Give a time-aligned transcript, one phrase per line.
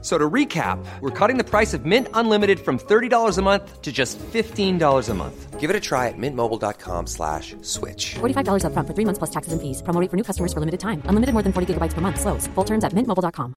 [0.00, 3.90] So to recap, we're cutting the price of Mint Unlimited from $30 a month to
[3.92, 5.58] just $15 a month.
[5.58, 8.14] Give it a try at mintmobile.com slash switch.
[8.20, 9.82] $45 upfront for three months plus taxes and fees.
[9.82, 11.02] Promo rate for new customers for limited time.
[11.10, 12.20] Unlimited more than 40 gigabytes per month.
[12.20, 12.46] Slows.
[12.54, 13.54] Full terms at mintmobile.com.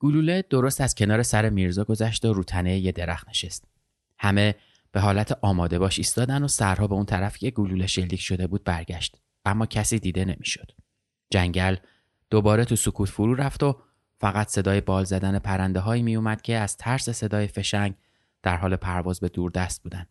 [0.00, 3.64] گلوله درست از کنار سر میرزا گذشت و رو تنه یه درخت نشست.
[4.18, 4.54] همه
[4.92, 8.64] به حالت آماده باش ایستادن و سرها به اون طرف که گلوله شلیک شده بود
[8.64, 9.16] برگشت.
[9.44, 10.70] اما کسی دیده نمی‌شد.
[11.30, 11.76] جنگل
[12.30, 13.82] دوباره تو سکوت فرو رفت و
[14.20, 17.94] فقط صدای بال زدن پرنده هایی می اومد که از ترس صدای فشنگ
[18.42, 20.06] در حال پرواز به دور دست بودن.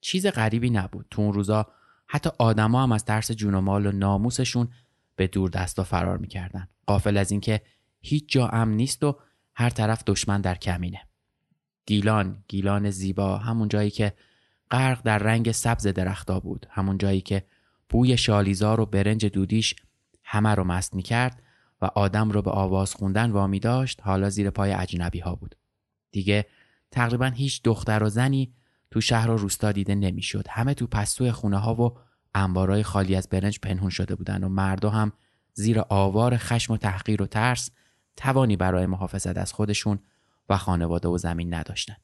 [0.00, 1.06] چیز غریبی نبود.
[1.10, 1.66] تو اون روزا
[2.06, 4.68] حتی آدما هم از ترس جون و مال و ناموسشون
[5.16, 6.68] به دور دست و فرار می‌کردن.
[6.86, 7.60] قافل از اینکه
[8.00, 9.18] هیچ جا امن نیست و
[9.54, 11.00] هر طرف دشمن در کمینه.
[11.86, 14.12] گیلان، گیلان زیبا، همون جایی که
[14.70, 17.46] غرق در رنگ سبز درختا بود، همون جایی که
[17.88, 19.74] بوی شالیزار و برنج دودیش
[20.24, 21.42] همه رو مست می‌کرد
[21.80, 25.56] و آدم رو به آواز خوندن وامی داشت حالا زیر پای اجنبی ها بود.
[26.10, 26.46] دیگه
[26.90, 28.54] تقریبا هیچ دختر و زنی
[28.90, 30.46] تو شهر و روستا دیده نمی‌شد.
[30.50, 31.98] همه تو پستو خونه ها و
[32.34, 35.12] انبارای خالی از برنج پنهون شده بودن و مردا هم
[35.54, 37.70] زیر آوار خشم و تحقیر و ترس
[38.16, 39.98] توانی برای محافظت از خودشون
[40.48, 41.96] و خانواده و زمین نداشتن.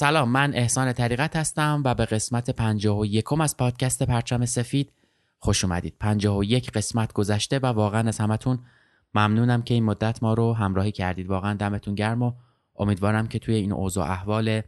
[0.00, 4.92] سلام من احسان طریقت هستم و به قسمت 51 از پادکست پرچم سفید
[5.38, 5.94] خوش اومدید.
[6.00, 8.58] 51 قسمت گذشته و واقعا از همتون
[9.14, 11.26] ممنونم که این مدت ما رو همراهی کردید.
[11.26, 12.32] واقعا دمتون گرم و
[12.76, 14.62] امیدوارم که توی این اوضاع احوال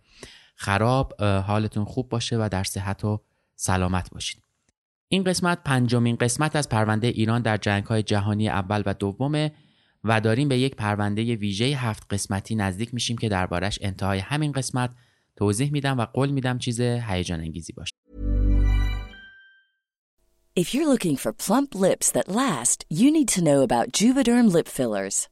[0.57, 3.21] خراب حالتون خوب باشه و در صحت و
[3.57, 4.43] سلامت باشید.
[5.09, 9.53] این قسمت پنجمین قسمت از پرونده ایران در جنگ های جهانی اول و دومه
[10.05, 14.91] و داریم به یک پرونده ویژه هفت قسمتی نزدیک میشیم که دربارش انتهای همین قسمت
[15.37, 17.93] توضیح میدم و قول میدم چیز هیجان انگیزی باشه.
[20.55, 24.69] If you're looking for plump lips that last, you need to know about Juvederm lip
[24.69, 25.32] fillers.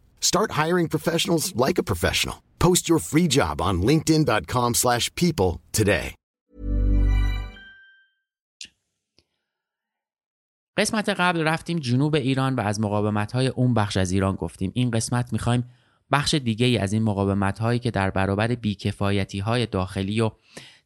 [0.21, 2.37] Start hiring professionals like a professional.
[2.65, 6.15] Post your free job on linkedin.com slash people today.
[10.77, 14.91] قسمت قبل رفتیم جنوب ایران و از مقاومت های اون بخش از ایران گفتیم این
[14.91, 15.63] قسمت می‌خوایم
[16.11, 20.31] بخش دیگه ای از این مقاومت هایی که در برابر بیکفایتی های داخلی و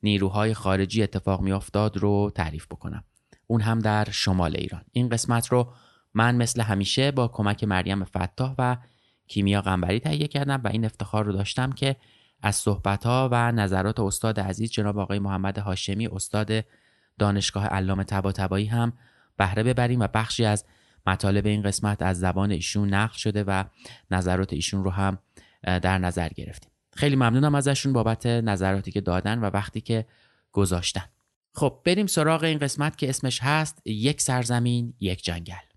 [0.04, 3.04] نیروهای خارجی اتفاق می افتاد رو تعریف بکنم.
[3.48, 4.82] اون هم در شمال ایران.
[4.92, 5.74] این قسمت رو
[6.14, 8.78] من مثل همیشه با کمک مریم فتاح و
[9.28, 11.96] کیمیا قنبری تهیه کردم و این افتخار رو داشتم که
[12.42, 16.66] از صحبتها و نظرات استاد عزیز جناب آقای محمد هاشمی استاد
[17.20, 18.94] دانشگاه علامه طباطبایی هم
[19.38, 20.66] بهره ببریم و بخشی از
[21.08, 23.64] مطالب این قسمت از زبان ایشون نقل شده و
[24.12, 25.18] نظرات ایشون رو هم
[25.64, 26.72] در نظر گرفتیم.
[26.96, 30.06] خیلی ممنونم ازشون بابت نظراتی که دادن و وقتی که
[30.52, 31.06] گذاشتن.
[31.54, 35.75] خب بریم سراغ این قسمت که اسمش هست یک سرزمین یک جنگل.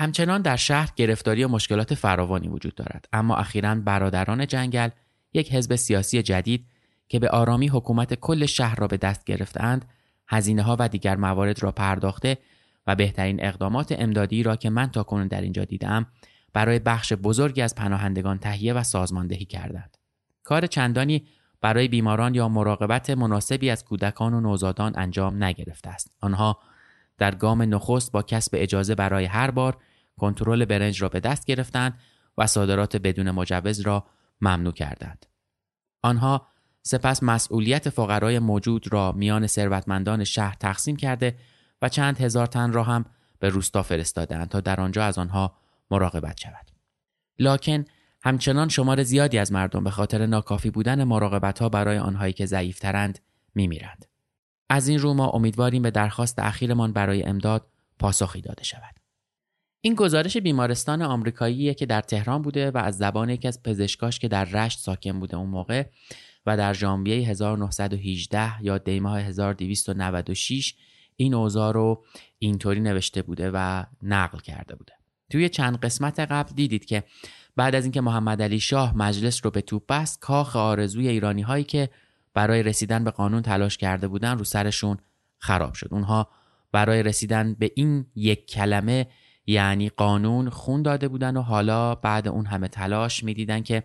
[0.00, 3.08] همچنان در شهر گرفتاری و مشکلات فراوانی وجود دارد.
[3.12, 4.88] اما اخیرا برادران جنگل
[5.32, 6.66] یک حزب سیاسی جدید
[7.08, 9.84] که به آرامی حکومت کل شهر را به دست گرفتند
[10.28, 12.38] هزینه ها و دیگر موارد را پرداخته
[12.86, 16.06] و بهترین اقدامات امدادی را که من تاکنون در اینجا دیدم
[16.52, 19.96] برای بخش بزرگی از پناهندگان تهیه و سازماندهی کردند.
[20.44, 21.26] کار چندانی
[21.60, 26.10] برای بیماران یا مراقبت مناسبی از کودکان و نوزادان انجام نگرفته است.
[26.20, 26.58] آنها
[27.18, 29.76] در گام نخست با کسب اجازه برای هر بار
[30.18, 31.98] کنترل برنج را به دست گرفتند
[32.38, 34.06] و صادرات بدون مجوز را
[34.40, 35.26] ممنوع کردند.
[36.02, 36.46] آنها
[36.82, 41.38] سپس مسئولیت فقرای موجود را میان ثروتمندان شهر تقسیم کرده
[41.82, 43.04] و چند هزار تن را هم
[43.38, 45.56] به روستا فرستادند تا در آنجا از آنها
[45.90, 46.70] مراقبت شود.
[47.38, 47.84] لاکن
[48.22, 53.18] همچنان شمار زیادی از مردم به خاطر ناکافی بودن مراقبت ها برای آنهایی که ضعیفترند
[53.54, 54.04] میمیرند.
[54.68, 57.66] از این رو ما امیدواریم به درخواست اخیرمان برای امداد
[57.98, 58.94] پاسخی داده شود.
[59.80, 64.28] این گزارش بیمارستان آمریکاییه که در تهران بوده و از زبان یکی از پزشکاش که
[64.28, 65.84] در رشت ساکن بوده اون موقع
[66.46, 70.74] و در ژانویه 1918 یا دیماه 1296
[71.16, 72.04] این اوضاع رو
[72.38, 74.92] اینطوری نوشته بوده و نقل کرده بوده.
[75.30, 77.04] توی چند قسمت قبل دیدید که
[77.56, 81.64] بعد از اینکه محمد علی شاه مجلس رو به توپ بست کاخ آرزوی ایرانی هایی
[81.64, 81.90] که
[82.34, 84.96] برای رسیدن به قانون تلاش کرده بودن رو سرشون
[85.38, 85.88] خراب شد.
[85.90, 86.28] اونها
[86.72, 89.06] برای رسیدن به این یک کلمه
[89.48, 93.82] یعنی قانون خون داده بودن و حالا بعد اون همه تلاش می‌دیدن که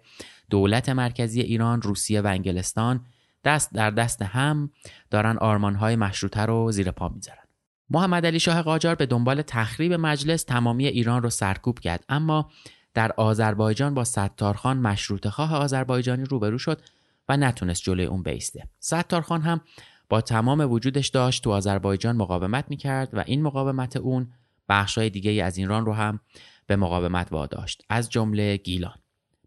[0.50, 3.06] دولت مرکزی ایران، روسیه و انگلستان
[3.44, 4.72] دست در دست هم
[5.10, 7.44] دارن آرمانهای مشروطه رو زیر پا می‌ذارن.
[7.90, 12.50] محمد علی شاه قاجار به دنبال تخریب مجلس تمامی ایران رو سرکوب کرد اما
[12.94, 16.82] در آذربایجان با ستارخان مشروط خواه آذربایجانی روبرو شد
[17.30, 18.68] و نتونست جلوی اون بیسته.
[18.80, 19.62] ستارخان هم
[20.10, 24.28] با تمام وجودش داشت تو آذربایجان مقاومت می‌کرد و این مقاومت اون
[24.70, 26.20] بخشهای دیگه از ایران رو هم
[26.68, 27.84] به مقاومت واداشت.
[27.90, 28.96] از جمله گیلان.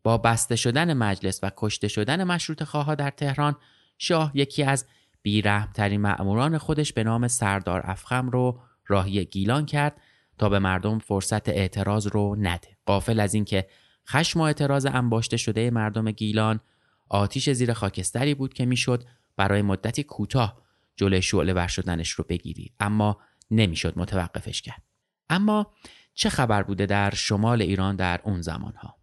[0.02, 3.56] با بسته شدن مجلس و کشته شدن مشروط خواه در تهران
[3.98, 4.86] شاه یکی از
[5.22, 10.00] بیرحمترین معموران خودش به نام سردار افخم رو راهی گیلان کرد
[10.38, 12.76] تا به مردم فرصت اعتراض رو نده.
[12.86, 13.66] قافل از اینکه
[14.08, 16.60] خشم و اعتراض انباشته شده مردم گیلان
[17.08, 19.04] آتیش زیر خاکستری بود که می‌شد
[19.36, 20.62] برای مدتی کوتاه
[20.96, 22.72] جلوی شعله ور شدنش رو بگیری.
[22.80, 23.20] اما
[23.50, 24.86] نمی‌شد متوقفش کرد.
[25.31, 25.73] اما
[26.14, 28.96] چه خبر بوده در شمال ایران در اون زمانها؟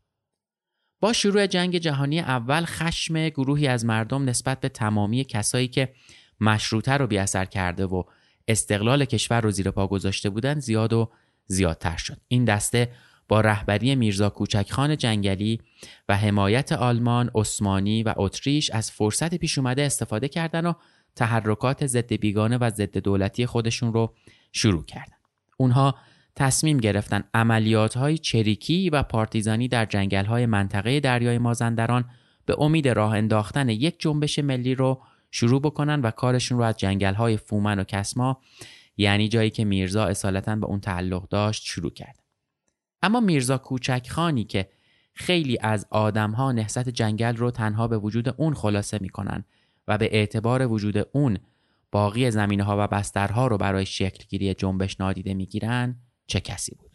[1.00, 5.94] با شروع جنگ جهانی اول خشم گروهی از مردم نسبت به تمامی کسایی که
[6.40, 8.04] مشروطه رو بیاثر کرده و
[8.48, 11.12] استقلال کشور رو زیر پا گذاشته بودن زیاد و
[11.46, 12.18] زیادتر شد.
[12.28, 12.92] این دسته
[13.28, 15.62] با رهبری میرزا کوچکخان جنگلی
[16.10, 20.74] و حمایت آلمان، عثمانی و اتریش از فرصت پیش اومده استفاده کردن و
[21.16, 24.16] تحرکات ضد بیگانه و ضد دولتی خودشون رو
[24.52, 25.18] شروع کردن.
[25.58, 25.96] اونها
[26.36, 32.06] تصمیم گرفتن عملیات های چریکی و پارتیزانی در جنگل های منطقه دریای مازندران
[32.46, 37.14] به امید راه انداختن یک جنبش ملی رو شروع بکنن و کارشون رو از جنگل
[37.14, 38.42] های فومن و کسما
[38.98, 42.24] یعنی جایی که میرزا اصالتا به اون تعلق داشت شروع کرد.
[43.02, 44.70] اما میرزا کوچک خانی که
[45.14, 49.44] خیلی از آدم ها نهست جنگل رو تنها به وجود اون خلاصه می‌کنن
[49.88, 51.38] و به اعتبار وجود اون
[51.92, 55.96] باقی زمینه ها و بسترها رو برای شکلگیری جنبش نادیده می‌گیرن
[56.28, 56.94] چه کسی بود.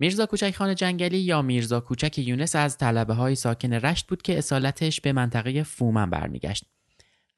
[0.00, 4.38] میرزا کوچک خان جنگلی یا میرزا کوچک یونس از طلبه های ساکن رشت بود که
[4.38, 6.64] اصالتش به منطقه فومن برمیگشت.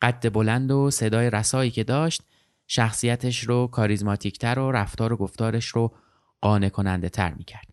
[0.03, 2.23] قد بلند و صدای رسایی که داشت
[2.67, 5.95] شخصیتش رو کاریزماتیکتر و رفتار و گفتارش رو
[6.41, 7.67] قانع کننده تر می‌کرد.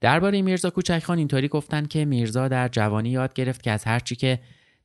[0.00, 4.40] درباره میرزا کوچکخان اینطوری گفتن که میرزا در جوانی یاد گرفت که از هرچی که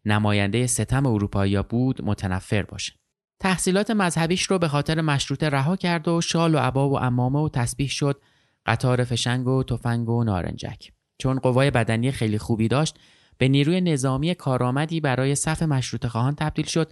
[0.06, 2.94] نماینده ستم اروپایی بود متنفر باشه.
[3.40, 7.50] تحصیلات مذهبیش رو به خاطر مشروطه رها کرد و شال و عبا و امامه و
[7.50, 8.22] تسبیح شد
[8.66, 10.92] قطار فشنگ و تفنگ و نارنجک.
[11.18, 13.00] چون قوای بدنی خیلی خوبی داشت
[13.38, 16.92] به نیروی نظامی کارآمدی برای صف مشروط خواهان تبدیل شد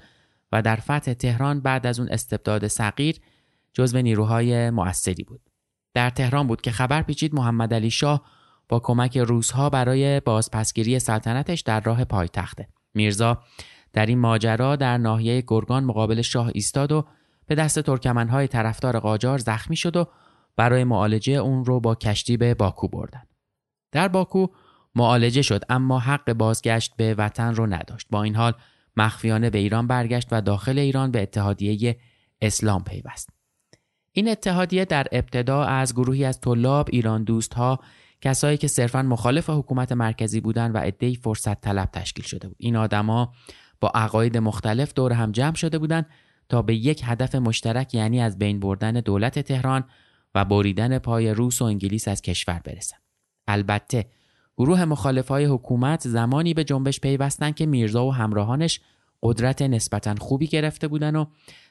[0.51, 3.19] و در فتح تهران بعد از اون استبداد صغیر
[3.73, 5.41] جزو نیروهای مؤثری بود.
[5.93, 8.25] در تهران بود که خبر پیچید محمد علی شاه
[8.69, 12.67] با کمک روزها برای بازپسگیری سلطنتش در راه پایتخته.
[12.93, 13.41] میرزا
[13.93, 17.05] در این ماجرا در ناحیه گرگان مقابل شاه ایستاد و
[17.47, 20.07] به دست ترکمنهای طرفدار قاجار زخمی شد و
[20.55, 23.23] برای معالجه اون رو با کشتی به باکو بردن.
[23.91, 24.47] در باکو
[24.95, 28.07] معالجه شد اما حق بازگشت به وطن رو نداشت.
[28.09, 28.53] با این حال
[28.97, 31.97] مخفیانه به ایران برگشت و داخل ایران به اتحادیه
[32.41, 33.29] اسلام پیوست.
[34.11, 37.79] این اتحادیه در ابتدا از گروهی از طلاب ایران دوست ها
[38.21, 42.57] کسایی که صرفا مخالف حکومت مرکزی بودند و عدهای فرصت طلب تشکیل شده بود.
[42.59, 43.33] این آدما
[43.81, 46.05] با عقاید مختلف دور هم جمع شده بودند
[46.49, 49.83] تا به یک هدف مشترک یعنی از بین بردن دولت تهران
[50.35, 53.01] و بریدن پای روس و انگلیس از کشور برسند.
[53.47, 54.05] البته
[54.57, 58.79] گروه مخالف های حکومت زمانی به جنبش پیوستند که میرزا و همراهانش
[59.23, 61.27] قدرت نسبتا خوبی گرفته بودند و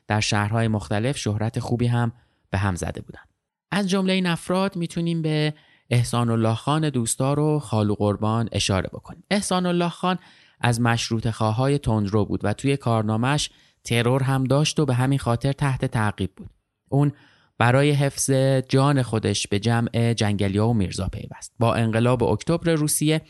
[0.06, 2.12] در شهرهای مختلف شهرت خوبی هم
[2.50, 3.28] به هم زده بودند.
[3.70, 5.54] از جمله این افراد می‌تونیم به
[5.90, 9.24] احسان الله خان دوستار و خالو قربان اشاره بکنیم.
[9.30, 10.18] احسان الله خان
[10.60, 13.50] از مشروط خواهای تندرو بود و توی کارنامهش
[13.84, 16.50] ترور هم داشت و به همین خاطر تحت تعقیب بود.
[16.88, 17.12] اون
[17.58, 18.30] برای حفظ
[18.68, 21.52] جان خودش به جمع جنگلیا و میرزا پیوست.
[21.58, 23.22] با انقلاب اکتبر روسیه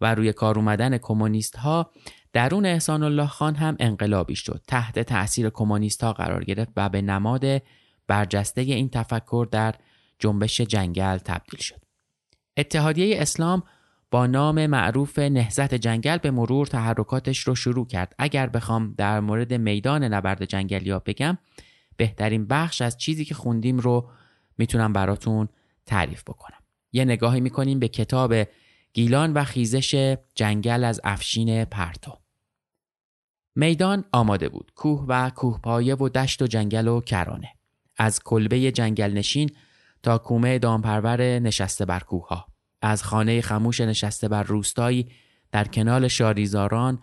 [0.00, 1.90] و روی کار اومدن کمونیست ها
[2.32, 4.62] درون احسان الله خان هم انقلابی شد.
[4.68, 7.62] تحت تأثیر کمونیست ها قرار گرفت و به نماد
[8.06, 9.74] برجسته این تفکر در
[10.18, 11.80] جنبش جنگل تبدیل شد.
[12.56, 13.62] اتحادیه اسلام
[14.10, 18.14] با نام معروف نهزت جنگل به مرور تحرکاتش رو شروع کرد.
[18.18, 21.38] اگر بخوام در مورد میدان نبرد جنگلیا بگم
[21.96, 24.10] بهترین بخش از چیزی که خوندیم رو
[24.58, 25.48] می‌تونم براتون
[25.86, 26.58] تعریف بکنم.
[26.92, 28.34] یه نگاهی می‌کنیم به کتاب
[28.92, 32.12] گیلان و خیزش جنگل از افشین پرتو.
[33.54, 34.72] میدان آماده بود.
[34.74, 37.52] کوه و کوهپایه و دشت و جنگل و کرانه.
[37.96, 39.50] از کلبه جنگل نشین
[40.02, 42.46] تا کومه دامپرور نشسته بر کوه ها.
[42.82, 45.10] از خانه خموش نشسته بر روستایی
[45.52, 46.98] در کنال شاریزاران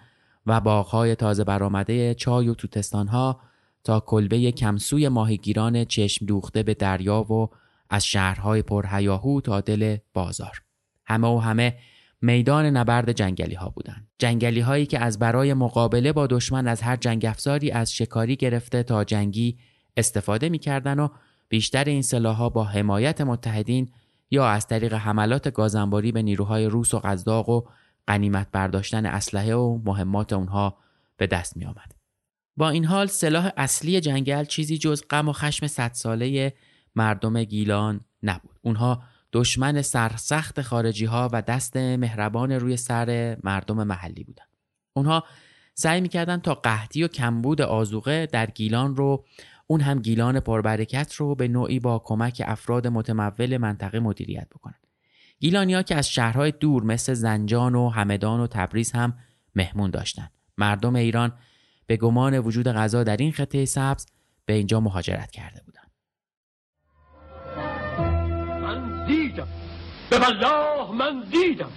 [0.46, 3.42] و باغهای تازه برآمده چای و توتستان ها
[3.84, 7.50] تا کلبه کمسوی ماهیگیران چشم دوخته به دریا و
[7.90, 10.62] از شهرهای پرهیاهو تا دل بازار
[11.06, 11.78] همه و همه
[12.22, 16.96] میدان نبرد جنگلی ها بودند جنگلی هایی که از برای مقابله با دشمن از هر
[16.96, 19.58] جنگ افزاری از شکاری گرفته تا جنگی
[19.98, 21.10] استفاده می‌کردند و
[21.50, 23.92] بیشتر این ها با حمایت متحدین
[24.32, 27.62] یا از طریق حملات گازنباری به نیروهای روس و قزداق و
[28.08, 30.78] قنیمت برداشتن اسلحه و مهمات اونها
[31.18, 31.93] به دست می آمد.
[32.58, 36.54] با این حال سلاح اصلی جنگل چیزی جز غم و خشم صد ساله
[36.96, 38.60] مردم گیلان نبود.
[38.62, 44.48] اونها دشمن سرسخت خارجی ها و دست مهربان روی سر مردم محلی بودند.
[44.94, 45.24] اونها
[45.74, 49.26] سعی می‌کردن تا قحطی و کمبود آزوقه در گیلان رو
[49.68, 54.80] اون هم گیلان پربرکت رو به نوعی با کمک افراد متمول منطقه مدیریت بکنن.
[55.40, 59.18] گیلانیا که از شهرهای دور مثل زنجان و همدان و تبریز هم
[59.56, 60.30] مهمون داشتن.
[60.58, 61.34] مردم ایران
[61.88, 64.06] به گمان وجود غذا در این خطه سبز
[64.46, 65.92] به اینجا مهاجرت کرده بودند.
[68.62, 69.48] من دیدم
[70.10, 71.72] به والله من دیدم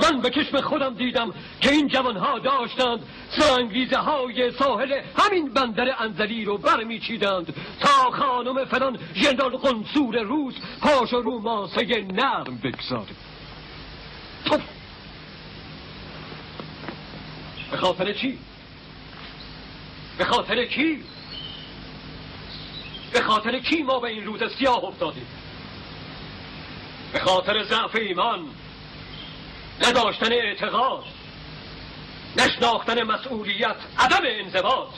[0.00, 3.00] من به کشم خودم دیدم که این جوانها داشتند
[3.38, 11.12] سرانگیزه های ساحل همین بندر انزلی رو برمیچیدند تا خانم فلان ژنرال قنصور روس پاش
[11.12, 13.06] رو ماسه نرم بگذاره
[17.70, 18.38] به خاطر چی؟
[20.18, 21.04] به خاطر کی؟
[23.12, 25.26] به خاطر کی ما به این روز سیاه افتادیم؟
[27.12, 28.48] به خاطر ضعف ایمان
[29.82, 31.04] نداشتن اعتقاد
[32.38, 34.88] نشناختن مسئولیت عدم انضباط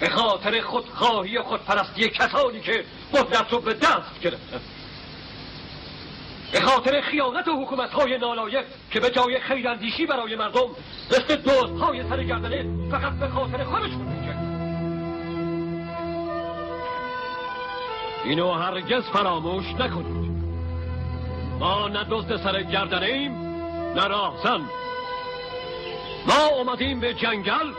[0.00, 4.60] به خاطر خودخواهی و خودپرستی کسانی که قدرت رو به دست گرفتن
[6.54, 10.68] به خاطر خیانت حکومت های نالایق که به جای خیراندیشی برای مردم
[11.10, 14.44] مثل دوست های سر گردنه فقط به خاطر خودشون می‌کرد
[18.24, 20.34] اینو هرگز فراموش نکنید.
[21.58, 23.32] ما نه دزد سر گردنه ایم
[23.94, 24.60] نه راهزن.
[26.26, 27.72] ما اومدیم به جنگل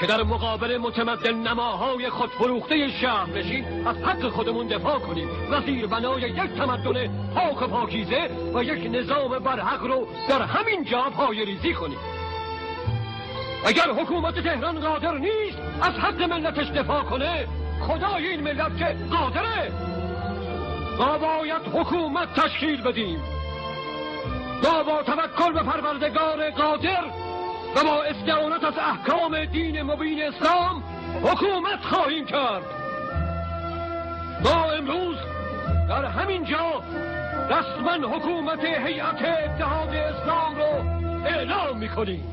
[0.00, 5.28] که در مقابل متمدن نماهای خود فروخته شهر نشین از حق خودمون دفاع کنیم.
[5.50, 10.84] و زیر بنای یک تمدن پاک و پاکیزه و یک نظام برحق رو در همین
[10.84, 11.98] جا ریزی کنیم.
[13.66, 17.48] اگر حکومت تهران قادر نیست از حق ملتش دفاع کنه
[17.80, 19.72] خدای این ملت که قادره.
[20.98, 23.22] ما باید حکومت تشکیل بدیم.
[24.62, 27.04] ما با توکل به پروردگار قادر
[27.76, 30.82] و با استعانت از احکام دین مبین اسلام
[31.22, 32.62] حکومت خواهیم کرد.
[34.44, 35.16] ما امروز
[35.88, 36.82] در همین جا
[37.50, 42.24] رسما حکومت هیئت اتحاد اسلام رو اعلام می‌کنیم.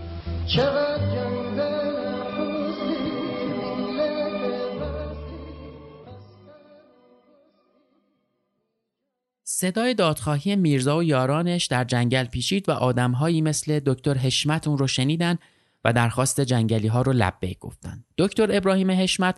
[9.49, 14.87] صدای دادخواهی میرزا و یارانش در جنگل پیچید و آدمهایی مثل دکتر حشمت اون رو
[14.87, 15.37] شنیدن
[15.85, 18.03] و درخواست جنگلی ها رو لبه گفتن.
[18.17, 19.35] دکتر ابراهیم حشمت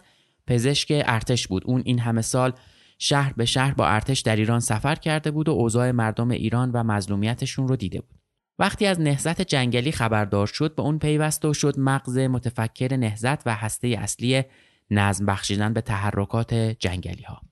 [0.47, 1.63] پزشک ارتش بود.
[1.65, 2.53] اون این همه سال
[2.99, 6.83] شهر به شهر با ارتش در ایران سفر کرده بود و اوضاع مردم ایران و
[6.83, 8.19] مظلومیتشون رو دیده بود.
[8.59, 13.55] وقتی از نهزت جنگلی خبردار شد به اون پیوست و شد مغز متفکر نهزت و
[13.55, 14.43] هسته اصلی
[14.91, 17.48] نظم بخشیدن به تحرکات جنگلی ها.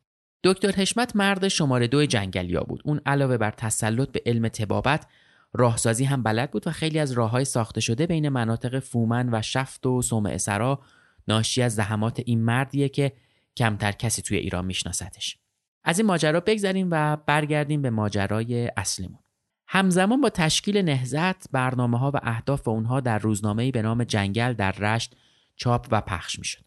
[0.47, 2.81] دکتر حشمت مرد شماره دو جنگلیا بود.
[2.85, 5.07] اون علاوه بر تسلط به علم تبابت
[5.53, 9.85] راهسازی هم بلد بود و خیلی از راههای ساخته شده بین مناطق فومن و شفت
[9.85, 10.81] و سومه سرا
[11.27, 13.11] ناشی از زحمات این مردیه که
[13.57, 15.37] کمتر کسی توی ایران میشناستش.
[15.83, 19.19] از این ماجرا بگذریم و برگردیم به ماجرای اصلیمون.
[19.67, 24.71] همزمان با تشکیل نهزت برنامه ها و اهداف اونها در روزنامه‌ای به نام جنگل در
[24.71, 25.15] رشت
[25.55, 26.63] چاپ و پخش می‌شد.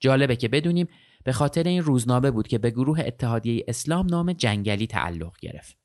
[0.00, 0.88] جالبه که بدونیم
[1.26, 5.76] به خاطر این روزنامه بود که به گروه اتحادیه اسلام نام جنگلی تعلق گرفت.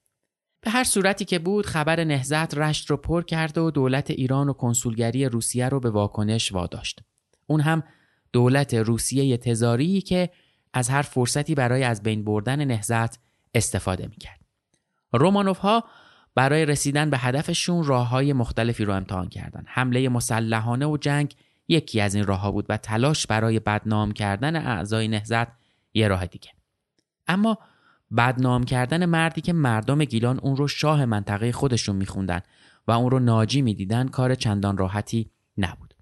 [0.62, 4.54] به هر صورتی که بود خبر نهزت رشت رو پر کرد و دولت ایران و
[4.54, 7.00] کنسولگری روسیه رو به واکنش واداشت.
[7.48, 7.84] اون هم
[8.34, 10.30] دولت روسیه تزاری که
[10.74, 13.20] از هر فرصتی برای از بین بردن نهزت
[13.56, 14.40] استفاده می‌کرد.
[15.14, 15.84] رومانوف ها
[16.36, 19.66] برای رسیدن به هدفشون راه های مختلفی رو امتحان کردند.
[19.68, 21.36] حمله مسلحانه و جنگ
[21.72, 25.48] یکی از این راه بود و تلاش برای بدنام کردن اعضای نهزت
[25.94, 26.50] یه راه دیگه.
[27.28, 27.58] اما
[28.18, 32.42] بدنام کردن مردی که مردم گیلان اون رو شاه منطقه خودشون میخوندن
[32.88, 35.94] و اون رو ناجی می‌دیدن کار چندان راحتی نبود.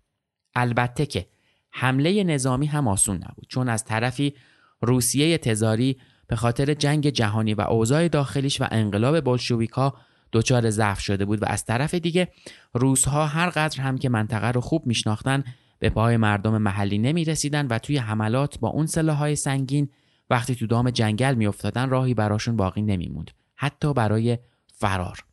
[0.56, 1.28] البته که
[1.72, 4.34] حمله نظامی هم آسون نبود چون از طرفی
[4.82, 9.94] روسیه تزاری به خاطر جنگ جهانی و اوضاع داخلیش و انقلاب بلشویکا
[10.32, 12.28] دچار ضعف شده بود و از طرف دیگه
[12.74, 15.44] روسها هر قدر هم که منطقه رو خوب میشناختن
[15.80, 19.90] به پای مردم محلی نمی رسیدن و توی حملات با اون سلاحهای سنگین
[20.30, 24.38] وقتی تو دام جنگل میافتادن راهی براشون باقی نمیموند حتی برای
[24.68, 25.24] فرار.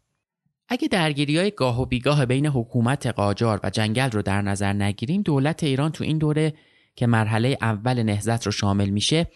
[0.69, 5.23] اگه درگیری های گاه و بیگاه بین حکومت قاجار و جنگل رو در نظر نگیریم
[5.23, 6.55] دولت ایران تو این دوره
[6.97, 9.27] که مرحله اول نهزت رو شامل میشه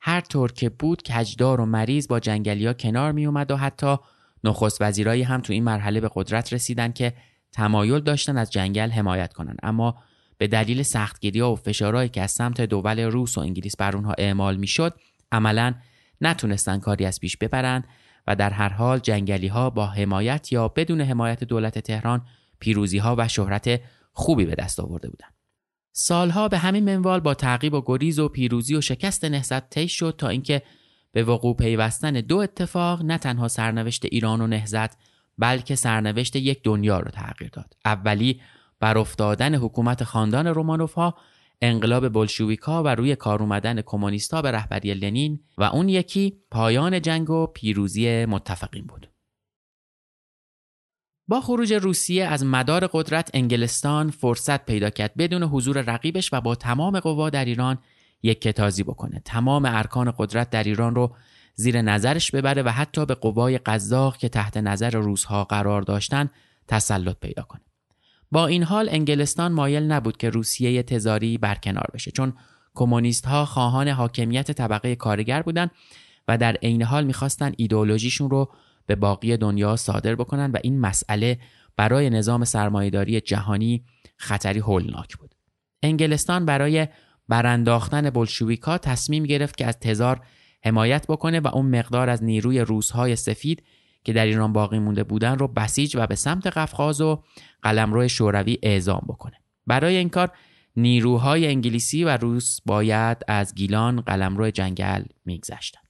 [0.00, 3.96] هر طور که بود کجدار و مریض با جنگلیا کنار می اومد و حتی
[4.44, 7.12] نخست وزیرایی هم تو این مرحله به قدرت رسیدن که
[7.52, 9.98] تمایل داشتن از جنگل حمایت کنن اما
[10.38, 14.56] به دلیل سختگیری و فشارهایی که از سمت دول روس و انگلیس بر اونها اعمال
[14.56, 14.94] می‌شد
[15.32, 15.74] عملا
[16.20, 17.84] نتونستن کاری از پیش ببرن
[18.26, 22.26] و در هر حال جنگلی ها با حمایت یا بدون حمایت دولت تهران
[22.60, 23.80] پیروزی ها و شهرت
[24.12, 25.34] خوبی به دست آورده بودند.
[25.92, 30.14] سالها به همین منوال با تعقیب و گریز و پیروزی و شکست نهضت طی شد
[30.18, 30.62] تا اینکه
[31.16, 34.96] به وقوع پیوستن دو اتفاق نه تنها سرنوشت ایران و نهزت
[35.38, 37.76] بلکه سرنوشت یک دنیا رو تغییر داد.
[37.84, 38.40] اولی
[38.80, 41.14] بر افتادن حکومت خاندان رومانوف ها
[41.62, 47.30] انقلاب بلشویکا و روی کار اومدن کمونیستا به رهبری لنین و اون یکی پایان جنگ
[47.30, 49.10] و پیروزی متفقین بود.
[51.28, 56.54] با خروج روسیه از مدار قدرت انگلستان فرصت پیدا کرد بدون حضور رقیبش و با
[56.54, 57.78] تمام قوا در ایران
[58.22, 61.16] یک کتازی بکنه تمام ارکان قدرت در ایران رو
[61.54, 66.30] زیر نظرش ببره و حتی به قوای قزاق که تحت نظر روزها قرار داشتن
[66.68, 67.60] تسلط پیدا کنه
[68.32, 72.32] با این حال انگلستان مایل نبود که روسیه تزاری برکنار بشه چون
[72.74, 75.70] کمونیست ها خواهان حاکمیت طبقه کارگر بودند
[76.28, 78.52] و در عین حال می‌خواستن ایدئولوژیشون رو
[78.86, 81.38] به باقی دنیا صادر بکنن و این مسئله
[81.76, 83.84] برای نظام سرمایهداری جهانی
[84.16, 85.34] خطری هولناک بود.
[85.82, 86.88] انگلستان برای
[87.28, 90.20] برانداختن بلشویکا تصمیم گرفت که از تزار
[90.64, 93.62] حمایت بکنه و اون مقدار از نیروی روزهای سفید
[94.04, 97.22] که در ایران باقی مونده بودن رو بسیج و به سمت قفقاز و
[97.62, 99.36] قلمرو شوروی اعزام بکنه.
[99.66, 100.32] برای این کار
[100.76, 105.80] نیروهای انگلیسی و روس باید از گیلان قلمرو جنگل میگذشتن.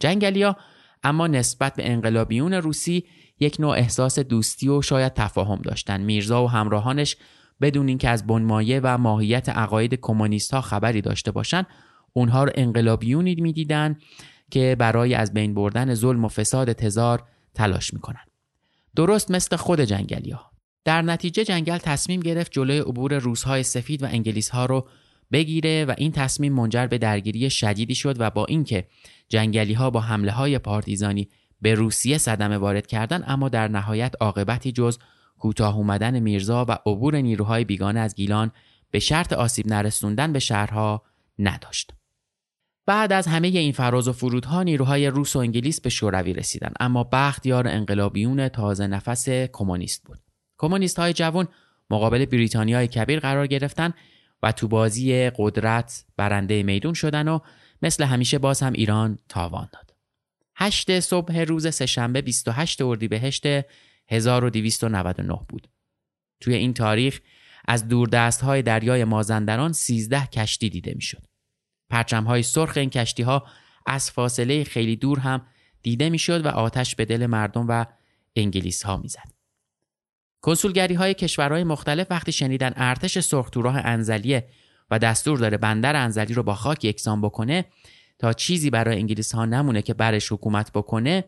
[0.00, 0.56] جنگلیا
[1.02, 3.04] اما نسبت به انقلابیون روسی
[3.40, 6.00] یک نوع احساس دوستی و شاید تفاهم داشتن.
[6.00, 7.16] میرزا و همراهانش
[7.60, 11.66] بدون اینکه از بنمایه و ماهیت عقاید کمونیست ها خبری داشته باشند
[12.12, 13.96] اونها رو انقلابیونی می‌دیدن
[14.50, 17.22] که برای از بین بردن ظلم و فساد تزار
[17.54, 18.24] تلاش می‌کنن
[18.96, 20.50] درست مثل خود جنگلی ها.
[20.84, 24.88] در نتیجه جنگل تصمیم گرفت جلوی عبور روزهای سفید و انگلیس ها رو
[25.32, 28.86] بگیره و این تصمیم منجر به درگیری شدیدی شد و با اینکه
[29.28, 31.28] جنگلی ها با حمله های پارتیزانی
[31.60, 34.98] به روسیه صدمه وارد کردن اما در نهایت عاقبتی جز
[35.44, 38.50] کوتاه اومدن میرزا و عبور نیروهای بیگانه از گیلان
[38.90, 41.02] به شرط آسیب نرسوندن به شهرها
[41.38, 41.92] نداشت.
[42.86, 47.08] بعد از همه این فراز و فرودها نیروهای روس و انگلیس به شوروی رسیدن اما
[47.12, 50.18] بخت یار انقلابیون تازه نفس کمونیست بود.
[50.58, 51.48] کمونیست های جوان
[51.90, 53.94] مقابل بریتانیای کبیر قرار گرفتن
[54.42, 57.38] و تو بازی قدرت برنده میدون شدن و
[57.82, 59.94] مثل همیشه باز هم ایران تاوان داد.
[60.56, 63.46] هشت صبح روز سهشنبه 28 اردیبهشت
[64.08, 65.68] 1299 بود.
[66.40, 67.20] توی این تاریخ
[67.68, 71.26] از دوردست های دریای مازندران 13 کشتی دیده می‌شد.
[71.90, 73.46] پرچم های سرخ این کشتی ها
[73.86, 75.46] از فاصله خیلی دور هم
[75.82, 77.84] دیده می‌شد و آتش به دل مردم و
[78.36, 79.34] انگلیس ها می‌زد.
[80.40, 84.48] کنسولگری های کشورهای مختلف وقتی شنیدن ارتش سرخ تو راه انزلیه
[84.90, 87.64] و دستور داره بندر انزلی رو با خاک یکسان بکنه
[88.18, 91.24] تا چیزی برای انگلیس ها نمونه که برش حکومت بکنه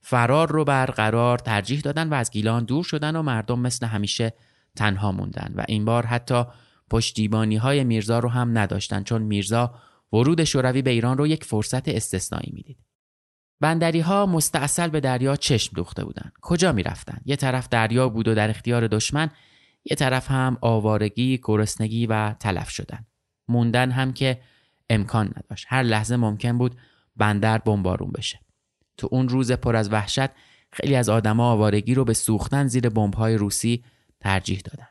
[0.00, 4.32] فرار رو برقرار ترجیح دادن و از گیلان دور شدن و مردم مثل همیشه
[4.76, 6.44] تنها موندن و این بار حتی
[6.90, 9.74] پشتیبانی های میرزا رو هم نداشتن چون میرزا
[10.12, 12.78] ورود شوروی به ایران رو یک فرصت استثنایی می‌دید.
[13.60, 16.32] بندری ها مستاصل به دریا چشم دوخته بودند.
[16.42, 19.30] کجا می‌رفتند؟ یه طرف دریا بود و در اختیار دشمن،
[19.84, 23.06] یه طرف هم آوارگی، گرسنگی و تلف شدن.
[23.48, 24.40] موندن هم که
[24.90, 25.66] امکان نداشت.
[25.68, 26.76] هر لحظه ممکن بود
[27.16, 28.40] بندر بمبارون بشه.
[28.98, 30.28] تو اون روز پر از وحشت
[30.72, 33.84] خیلی از آدما آوارگی رو به سوختن زیر بمب‌های روسی
[34.20, 34.88] ترجیح دادن.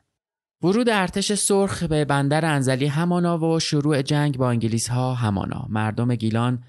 [0.63, 6.15] ورود ارتش سرخ به بندر انزلی همانا و شروع جنگ با انگلیس ها همانا مردم
[6.15, 6.63] گیلان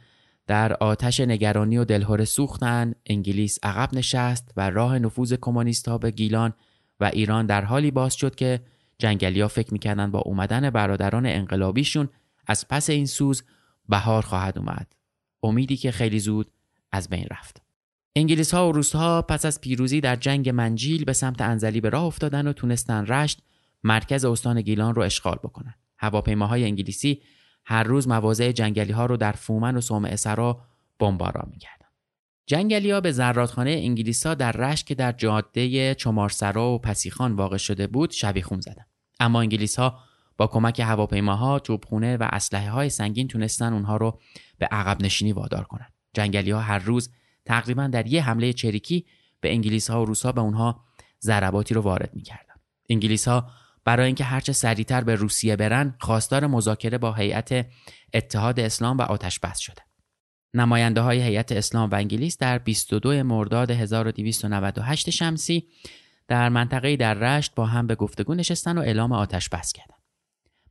[0.47, 6.11] در آتش نگرانی و دلهوره سوختن انگلیس عقب نشست و راه نفوذ کمونیست ها به
[6.11, 6.53] گیلان
[7.01, 8.61] و ایران در حالی باز شد که
[8.99, 12.09] جنگلیا فکر می‌کردن با اومدن برادران انقلابیشون
[12.47, 13.43] از پس این سوز
[13.89, 14.93] بهار خواهد اومد
[15.43, 16.51] امیدی که خیلی زود
[16.93, 17.63] از بین رفت
[18.17, 21.89] انگلیس ها و روس ها پس از پیروزی در جنگ منجیل به سمت انزلی به
[21.89, 23.43] راه افتادن و تونستن رشت
[23.85, 25.75] مرکز استان گیلان رو اشغال بکنن.
[25.99, 27.23] هواپیماهای انگلیسی
[27.65, 30.61] هر روز مواضع جنگلی ها رو در فومن و صومعه سرا
[30.99, 31.87] بمباران می‌کردن.
[32.47, 37.57] جنگلی ها به زرادخانه انگلیس ها در رشت که در جاده چمارسرا و پسیخان واقع
[37.57, 38.85] شده بود شبیخون زدن.
[39.21, 39.99] اما انگلیس ها
[40.37, 44.21] با کمک هواپیماها، توپخونه و اسلحه های سنگین تونستن اونها رو
[44.59, 45.98] به عقب نشینی وادار کنند.
[46.15, 47.11] جنگلی ها هر روز
[47.45, 49.07] تقریبا در یه حمله چریکی
[49.41, 50.85] به انگلیس ها و روس به اونها
[51.21, 52.55] ضرباتی رو وارد می‌کردن.
[52.91, 53.51] انگلیس ها
[53.85, 57.67] برای اینکه هرچه سریعتر به روسیه برن خواستار مذاکره با هیئت
[58.15, 59.83] اتحاد اسلام و آتش بس شده.
[60.55, 65.69] نماینده های هیئت اسلام و انگلیس در 22 مرداد 1298 شمسی
[66.29, 69.99] در منطقه در رشت با هم به گفتگو نشستن و اعلام آتش بس کردند.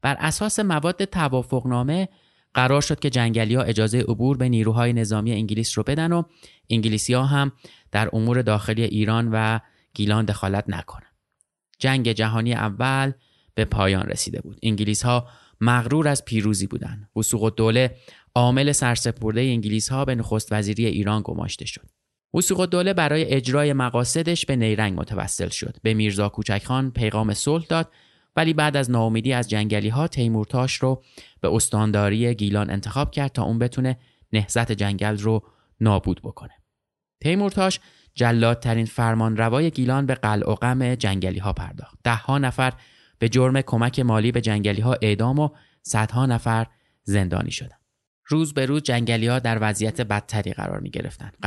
[0.01, 2.09] بر اساس مواد توافقنامه
[2.53, 6.23] قرار شد که جنگلی ها اجازه عبور به نیروهای نظامی انگلیس رو بدن و
[6.69, 7.51] انگلیسی ها هم
[7.91, 9.59] در امور داخلی ایران و
[9.93, 11.15] گیلان دخالت نکنند.
[11.79, 13.11] جنگ جهانی اول
[13.55, 14.59] به پایان رسیده بود.
[14.63, 15.27] انگلیس ها
[15.61, 17.09] مغرور از پیروزی بودند.
[17.15, 17.95] وسوق دوله
[18.35, 21.89] عامل سرسپرده انگلیس ها به نخست وزیری ایران گماشته شد.
[22.33, 25.77] وسوق دوله برای اجرای مقاصدش به نیرنگ متوسل شد.
[25.83, 27.91] به میرزا کوچکخان پیغام صلح داد
[28.37, 31.03] ولی بعد از ناامیدی از جنگلی ها تیمورتاش رو
[31.41, 33.97] به استانداری گیلان انتخاب کرد تا اون بتونه
[34.33, 35.43] نهزت جنگل رو
[35.81, 36.53] نابود بکنه.
[37.21, 37.79] تیمورتاش
[38.13, 41.97] جلادترین فرمانروای گیلان به قلع و غم جنگلی ها پرداخت.
[42.03, 42.73] ده ها نفر
[43.19, 45.49] به جرم کمک مالی به جنگلی ها اعدام و
[45.81, 46.67] صدها نفر
[47.03, 47.81] زندانی شدند.
[48.25, 51.37] روز به روز جنگلی ها در وضعیت بدتری قرار می گرفتند.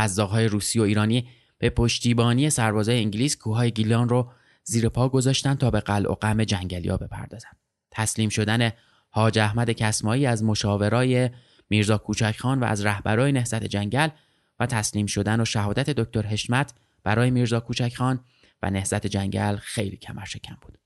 [0.51, 4.33] روسی و ایرانی به پشتیبانی سربازای انگلیس کوههای گیلان رو
[4.65, 7.57] زیر پا گذاشتن تا به قلع و غم جنگلی ها بپردازند.
[7.91, 8.71] تسلیم شدن
[9.11, 11.31] حاج احمد کسمایی از مشاورای
[11.71, 14.09] میرزا کوچکخان و از رهبرای نهضت جنگل
[14.61, 18.25] و تسلیم شدن و شهادت دکتر حشمت برای میرزا کوچکخان
[18.63, 20.79] و نهضت جنگل خیلی کمر شکم بود.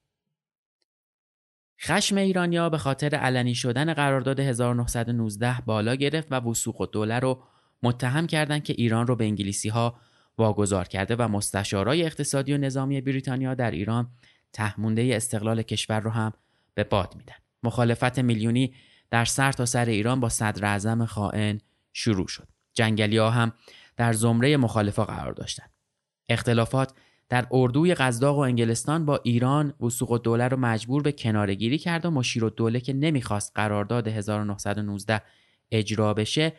[1.81, 7.43] خشم ایرانیا به خاطر علنی شدن قرارداد 1919 بالا گرفت و وسوق و دوله رو
[7.83, 10.01] متهم کردند که ایران رو به انگلیسی ها
[10.39, 14.11] واگذار کرده و مستشارای اقتصادی و نظامی بریتانیا در ایران
[14.53, 16.33] تهمونده استقلال کشور رو هم
[16.75, 17.35] به باد میدن.
[17.63, 18.75] مخالفت میلیونی
[19.11, 21.61] در سر تا سر ایران با صدر اعظم خائن
[21.93, 22.49] شروع شد.
[22.73, 23.53] جنگلی ها هم
[23.97, 25.71] در زمره مخالفا قرار داشتند.
[26.29, 26.93] اختلافات
[27.29, 32.11] در اردوی قزداق و انگلستان با ایران وسوق الدوله رو مجبور به کنارگیری کرد و
[32.11, 35.23] مشیر الدوله که نمی‌خواست قرارداد 1919
[35.71, 36.53] اجرا بشه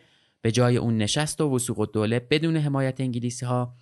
[0.46, 3.74] به جای اون نشست و وسوق الدوله بدون حمایت انگلیسی ها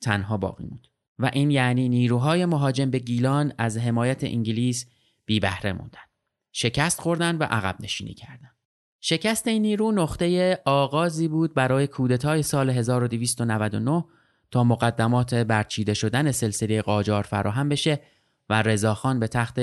[0.00, 0.86] تنها باقی موند.
[1.18, 4.86] و این یعنی نیروهای مهاجم به گیلان از حمایت انگلیس
[5.26, 6.00] بی بهره موندن.
[6.52, 8.50] شکست خوردن و عقب نشینی کردن.
[9.00, 14.04] شکست این نیرو نقطه آغازی بود برای کودتای سال 1299
[14.50, 18.00] تا مقدمات برچیده شدن سلسله قاجار فراهم بشه
[18.48, 19.58] و رضاخان به تخت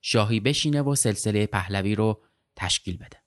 [0.00, 2.22] شاهی بشینه و سلسله پهلوی رو
[2.56, 3.21] تشکیل بده.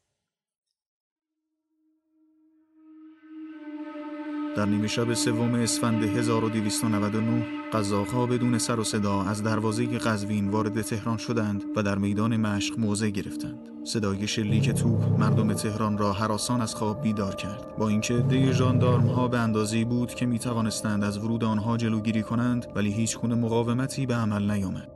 [4.56, 10.82] در نیمه شب سوم اسفند 1299 قزاق‌ها بدون سر و صدا از دروازه قزوین وارد
[10.82, 13.70] تهران شدند و در میدان مشق موضع گرفتند.
[13.84, 17.76] صدای شلیک توپ مردم تهران را حراسان از خواب بیدار کرد.
[17.78, 22.24] با اینکه دی ژاندارم ها به اندازه‌ای بود که می توانستند از ورود آنها جلوگیری
[22.24, 24.95] کنند ولی هیچ گونه مقاومتی به عمل نیامد.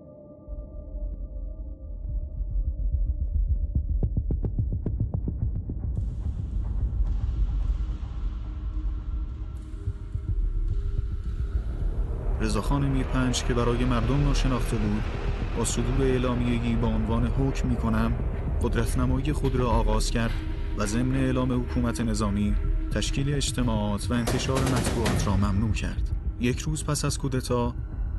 [12.41, 15.03] رضاخان میرپنج که برای مردم ناشناخته بود
[15.57, 18.13] با صدور اعلامیه‌ای با عنوان حکم می‌کنم
[18.61, 20.33] قدرت نمایی خود را آغاز کرد
[20.77, 22.55] و ضمن اعلام حکومت نظامی
[22.91, 26.09] تشکیل اجتماعات و انتشار مطبوعات را ممنوع کرد.
[26.39, 27.73] یک روز پس از کودتا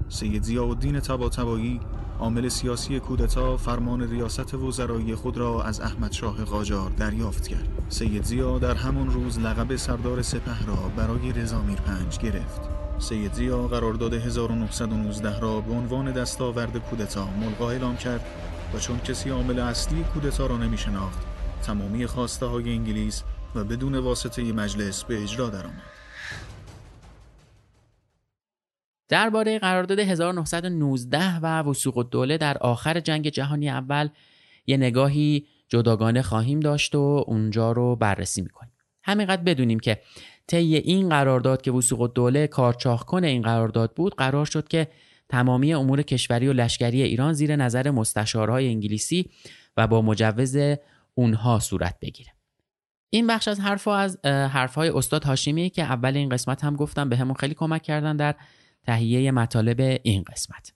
[0.08, 1.80] سید ضیاءالدین طباطبایی
[2.18, 7.68] عامل سیاسی کودتا فرمان ریاست وزرایی خود را از احمد شاه قاجار دریافت کرد.
[7.88, 12.79] سید زیا در همان روز لقب سردار سپه را برای رضا میرپنج گرفت.
[13.00, 18.24] سید زیا قرارداد 1919 را به عنوان دستاورد کودتا ملغا اعلام کرد
[18.74, 21.18] و چون کسی عامل اصلی کودتا را نمی شناخت
[21.62, 23.22] تمامی خواسته های انگلیس
[23.54, 25.82] و بدون واسطه مجلس به اجرا درآمد.
[29.08, 34.08] درباره قرارداد 1919 و وسوق الدوله در آخر جنگ جهانی اول
[34.66, 38.72] یه نگاهی جداگانه خواهیم داشت و اونجا رو بررسی می‌کنیم.
[39.02, 40.00] همینقدر بدونیم که
[40.50, 44.88] طی این قرارداد که وسوق دوله کارچاخ کنه این قرارداد بود قرار شد که
[45.28, 49.30] تمامی امور کشوری و لشکری ایران زیر نظر مستشارهای انگلیسی
[49.76, 50.56] و با مجوز
[51.14, 52.30] اونها صورت بگیره.
[53.10, 57.16] این بخش از حرف از حرفهای استاد هاشمی که اول این قسمت هم گفتم به
[57.16, 58.34] همون خیلی کمک کردن در
[58.82, 60.72] تهیه مطالب این قسمت.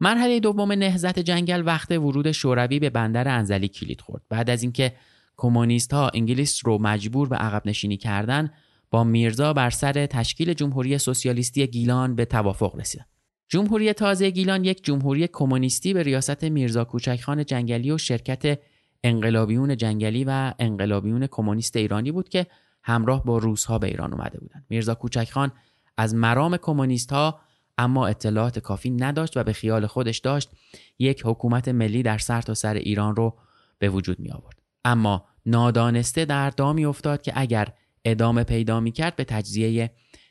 [0.00, 4.22] مرحله دوم نهزت جنگل وقت ورود شوروی به بندر انزلی کلید خورد.
[4.28, 4.92] بعد از اینکه
[5.36, 8.50] کمونیست ها انگلیس رو مجبور به عقب نشینی کردن
[8.90, 13.06] با میرزا بر سر تشکیل جمهوری سوسیالیستی گیلان به توافق رسید.
[13.48, 18.60] جمهوری تازه گیلان یک جمهوری کمونیستی به ریاست میرزا کوچکخان جنگلی و شرکت
[19.04, 22.46] انقلابیون جنگلی و انقلابیون کمونیست ایرانی بود که
[22.82, 24.66] همراه با روسها به ایران اومده بودند.
[24.68, 25.52] میرزا کوچکخان
[25.96, 27.40] از مرام کمونیست ها
[27.78, 30.50] اما اطلاعات کافی نداشت و به خیال خودش داشت
[30.98, 33.38] یک حکومت ملی در سر تا سر ایران رو
[33.78, 34.62] به وجود می آورد.
[34.84, 37.72] اما نادانسته در دامی افتاد که اگر
[38.04, 39.90] ادامه پیدا می کرد به تجزیه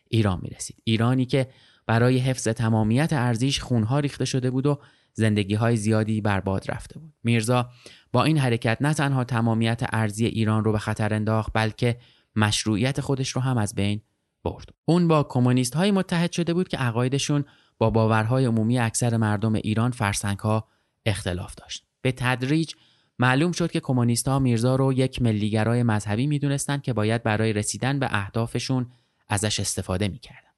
[0.09, 0.81] ایران می رسید.
[0.83, 1.47] ایرانی که
[1.87, 4.79] برای حفظ تمامیت ارزیش خونها ریخته شده بود و
[5.13, 7.13] زندگی های زیادی برباد رفته بود.
[7.23, 7.69] میرزا
[8.11, 11.97] با این حرکت نه تنها تمامیت ارزی ایران رو به خطر انداخت بلکه
[12.35, 14.01] مشروعیت خودش رو هم از بین
[14.43, 14.69] برد.
[14.85, 17.45] اون با کمونیست های متحد شده بود که عقایدشون
[17.77, 20.67] با باورهای عمومی اکثر مردم ایران فرسنگ ها
[21.05, 21.85] اختلاف داشت.
[22.01, 22.73] به تدریج
[23.19, 27.99] معلوم شد که کمونیست ها میرزا رو یک ملیگرای مذهبی می‌دونستند که باید برای رسیدن
[27.99, 28.91] به اهدافشون
[29.29, 30.49] ازش استفاده می‌کردن.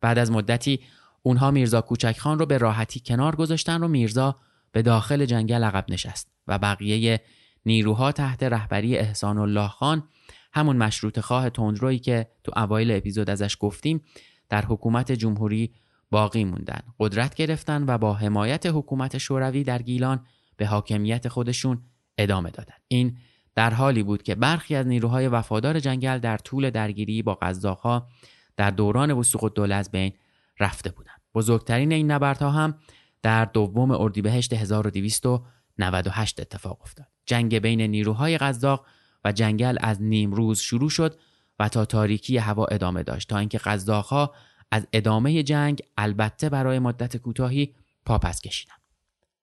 [0.00, 0.80] بعد از مدتی
[1.22, 4.36] اونها میرزا کوچک خان رو به راحتی کنار گذاشتن و میرزا
[4.72, 7.20] به داخل جنگل عقب نشست و بقیه
[7.66, 10.08] نیروها تحت رهبری احسان الله خان
[10.52, 14.02] همون مشروط خواه تندرویی که تو اوایل اپیزود ازش گفتیم
[14.48, 15.74] در حکومت جمهوری
[16.10, 21.82] باقی موندن قدرت گرفتن و با حمایت حکومت شوروی در گیلان به حاکمیت خودشون
[22.18, 23.16] ادامه دادند این
[23.54, 28.08] در حالی بود که برخی از نیروهای وفادار جنگل در طول درگیری با قزاقها
[28.56, 30.12] در دوران وسوق الدوله از بین
[30.60, 31.20] رفته بودند.
[31.34, 32.78] بزرگترین این نبردها هم
[33.22, 37.06] در دوم اردیبهشت 1298 اتفاق افتاد.
[37.26, 38.86] جنگ بین نیروهای قزاق
[39.24, 41.18] و جنگل از نیم روز شروع شد
[41.58, 44.34] و تا تاریکی هوا ادامه داشت تا اینکه قزاقها
[44.70, 47.74] از ادامه جنگ البته برای مدت کوتاهی
[48.06, 48.80] پاپس کشیدند.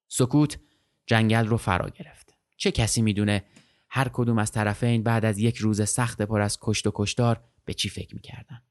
[0.07, 0.59] سکوت
[1.07, 2.28] جنگل رو فرا گرفت.
[2.59, 3.43] چه کسی می‌دونه
[3.89, 7.73] هر کدوم از طرفین بعد از یک روز سخت پر از کشت و کشتار به
[7.73, 8.61] چی فکر می‌کردن؟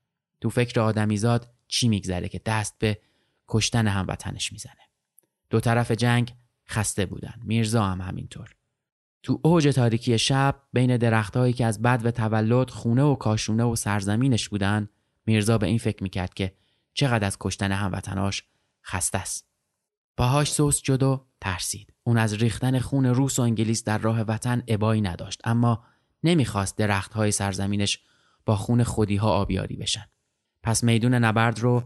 [0.41, 2.99] تو فکر آدمیزاد چی میگذره که دست به
[3.49, 4.89] کشتن هموطنش می‌زنه؟
[5.51, 6.35] دو طرف جنگ
[6.69, 7.35] خسته بودن.
[7.45, 8.55] میرزا هم همینطور.
[9.23, 13.77] تو اوج تاریکی شب بین درختهایی که از بد و تولد خونه و کاشونه و
[13.77, 14.89] سرزمینش بودن
[15.27, 16.55] میرزا به این فکر می‌کرد که
[16.95, 18.45] چقدر از کشتن هموطناش
[18.85, 19.49] خسته است.
[20.19, 21.93] پاهاش سوس شد و ترسید.
[22.05, 25.85] اون از ریختن خون روس و انگلیس در راه وطن ابایی نداشت اما
[26.25, 27.99] نمی‌خواست درختهای سرزمینش
[28.47, 30.05] با خون خودیها آبیاری بشن.
[30.63, 31.83] پس میدون نبرد رو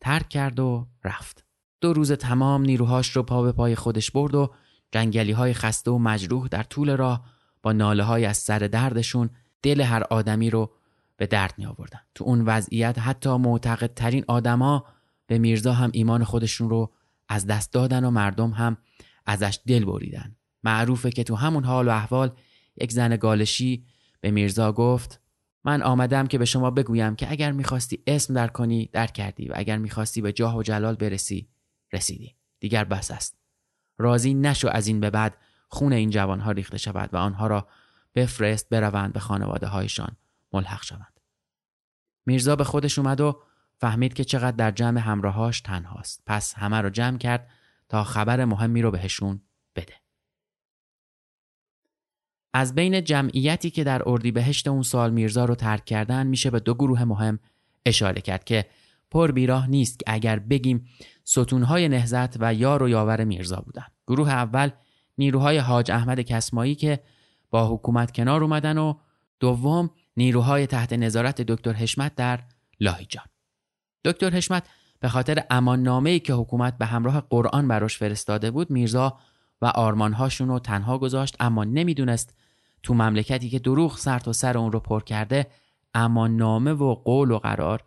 [0.00, 1.44] ترک کرد و رفت.
[1.80, 4.54] دو روز تمام نیروهاش رو پا به پای خودش برد و
[4.92, 7.24] جنگلی های خسته و مجروح در طول راه
[7.62, 9.30] با ناله های از سر دردشون
[9.62, 10.70] دل هر آدمی رو
[11.16, 12.00] به درد می آوردن.
[12.14, 14.84] تو اون وضعیت حتی معتقدترین آدما
[15.26, 16.92] به میرزا هم ایمان خودشون رو
[17.28, 18.76] از دست دادن و مردم هم
[19.26, 20.36] ازش دل بریدن.
[20.64, 22.36] معروفه که تو همون حال و احوال
[22.76, 23.86] یک زن گالشی
[24.20, 25.20] به میرزا گفت
[25.64, 29.52] من آمدم که به شما بگویم که اگر می‌خواستی اسم در کنی در کردی و
[29.56, 31.48] اگر می‌خواستی به جاه و جلال برسی
[31.92, 32.36] رسیدی.
[32.60, 33.38] دیگر بس است.
[33.98, 35.36] راضی نشو از این به بعد
[35.68, 37.68] خون این جوانها ریخته شود و آنها را
[38.14, 40.16] بفرست بروند به خانواده هایشان
[40.52, 41.20] ملحق شوند.
[42.26, 43.42] میرزا به خودش اومد و
[43.84, 46.22] فهمید که چقدر در جمع همراهاش تنهاست.
[46.26, 47.50] پس همه رو جمع کرد
[47.88, 49.40] تا خبر مهمی رو بهشون
[49.76, 49.92] بده.
[52.54, 56.74] از بین جمعیتی که در اردیبهشت اون سال میرزا رو ترک کردن میشه به دو
[56.74, 57.38] گروه مهم
[57.86, 58.66] اشاره کرد که
[59.10, 60.88] پر بیراه نیست که اگر بگیم
[61.24, 63.86] ستونهای نهزت و یار و یاور میرزا بودن.
[64.06, 64.70] گروه اول
[65.18, 67.00] نیروهای حاج احمد کسمایی که
[67.50, 68.94] با حکومت کنار اومدن و
[69.40, 72.40] دوم نیروهای تحت نظارت دکتر حشمت در
[72.80, 73.24] لاهیجان
[74.04, 74.68] دکتر حشمت
[75.00, 75.44] به خاطر
[76.04, 79.18] ای که حکومت به همراه قرآن براش فرستاده بود میرزا
[79.62, 82.36] و آرمانهاشون رو تنها گذاشت اما نمی‌دونست
[82.82, 85.46] تو مملکتی که دروغ سر تا سر اون رو پر کرده
[85.94, 87.82] اما نامه و قول و قرار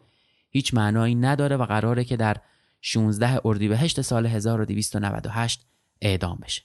[0.49, 2.38] هیچ معنایی نداره و قراره که در
[2.82, 5.65] 16 اردیبهشت سال 1298
[6.01, 6.62] اعدام بشه.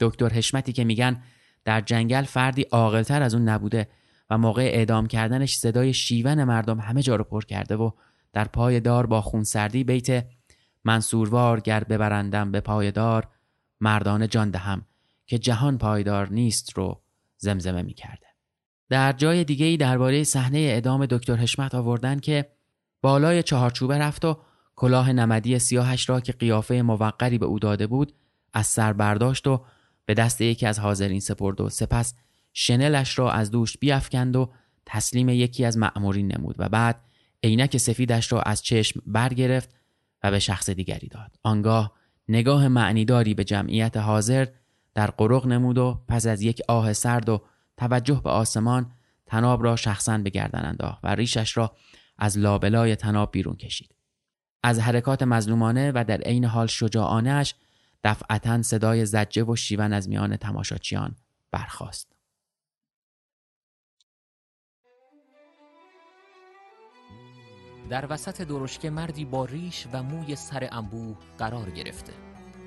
[0.00, 1.22] دکتر حشمتی که میگن
[1.64, 3.88] در جنگل فردی عاقلتر از اون نبوده
[4.30, 7.90] و موقع اعدام کردنش صدای شیون مردم همه جا رو پر کرده و
[8.36, 10.26] در پای دار با خونسردی بیت
[10.84, 13.28] منصوروار گر ببرندم به پای دار
[13.80, 14.86] مردان جان دهم
[15.26, 17.00] که جهان پایدار نیست رو
[17.38, 18.26] زمزمه می کرده.
[18.88, 22.50] در جای دیگه ای درباره صحنه اعدام دکتر حشمت آوردن که
[23.02, 24.38] بالای چهارچوبه رفت و
[24.74, 28.12] کلاه نمدی سیاهش را که قیافه موقری به او داده بود
[28.52, 29.64] از سر برداشت و
[30.06, 32.14] به دست یکی از حاضرین سپرد و سپس
[32.52, 34.50] شنلش را از دوش بیافکند و
[34.86, 37.05] تسلیم یکی از مأمورین نمود و بعد
[37.46, 39.74] عینک سفیدش را از چشم برگرفت
[40.22, 41.38] و به شخص دیگری داد.
[41.42, 41.92] آنگاه
[42.28, 44.46] نگاه معنیداری به جمعیت حاضر
[44.94, 47.42] در قرق نمود و پس از یک آه سرد و
[47.76, 48.92] توجه به آسمان
[49.26, 51.76] تناب را شخصا به گردن انداخت و ریشش را
[52.18, 53.94] از لابلای تناب بیرون کشید.
[54.62, 57.54] از حرکات مظلومانه و در عین حال شجاعانش
[58.04, 61.16] دفعتا صدای زجه و شیون از میان تماشاچیان
[61.50, 62.15] برخاست.
[67.90, 72.12] در وسط درشکه مردی با ریش و موی سر انبوه قرار گرفته.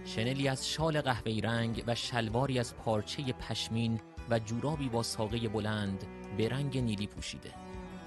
[0.05, 6.03] شنلی از شال قهوه‌ای رنگ و شلواری از پارچه پشمین و جورابی با ساقه بلند
[6.37, 7.51] به رنگ نیلی پوشیده.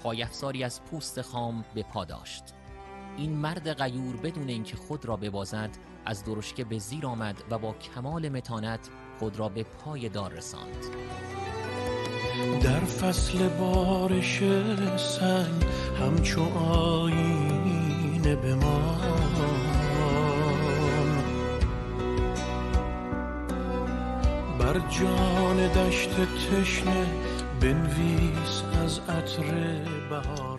[0.03, 2.43] پایفزاری از پوست خام به پا داشت.
[3.17, 5.69] این مرد غیور بدون اینکه خود را ببازد
[6.05, 10.85] از درشکه به زیر آمد و با کمال متانت خود را به پای دار رساند.
[12.63, 14.39] در فصل بارش
[14.97, 15.63] سنگ
[16.01, 18.97] همچو آینه به ما.
[24.59, 27.05] بر جان دشت تشنه
[27.61, 29.43] بنویس از عطر
[30.09, 30.52] بهارا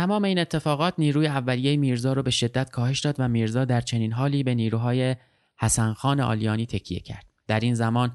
[0.00, 4.12] تمام این اتفاقات نیروی اولیه میرزا رو به شدت کاهش داد و میرزا در چنین
[4.12, 5.16] حالی به نیروهای
[5.56, 7.26] حسن خان آلیانی تکیه کرد.
[7.46, 8.12] در این زمان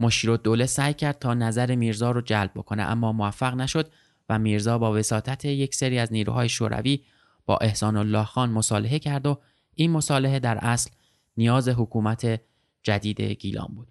[0.00, 3.90] مشیر دوله سعی کرد تا نظر میرزا رو جلب بکنه اما موفق نشد
[4.28, 7.00] و میرزا با وساطت یک سری از نیروهای شوروی
[7.46, 9.38] با احسان الله خان مصالحه کرد و
[9.74, 10.90] این مصالحه در اصل
[11.36, 12.40] نیاز حکومت
[12.82, 13.88] جدید گیلان بود.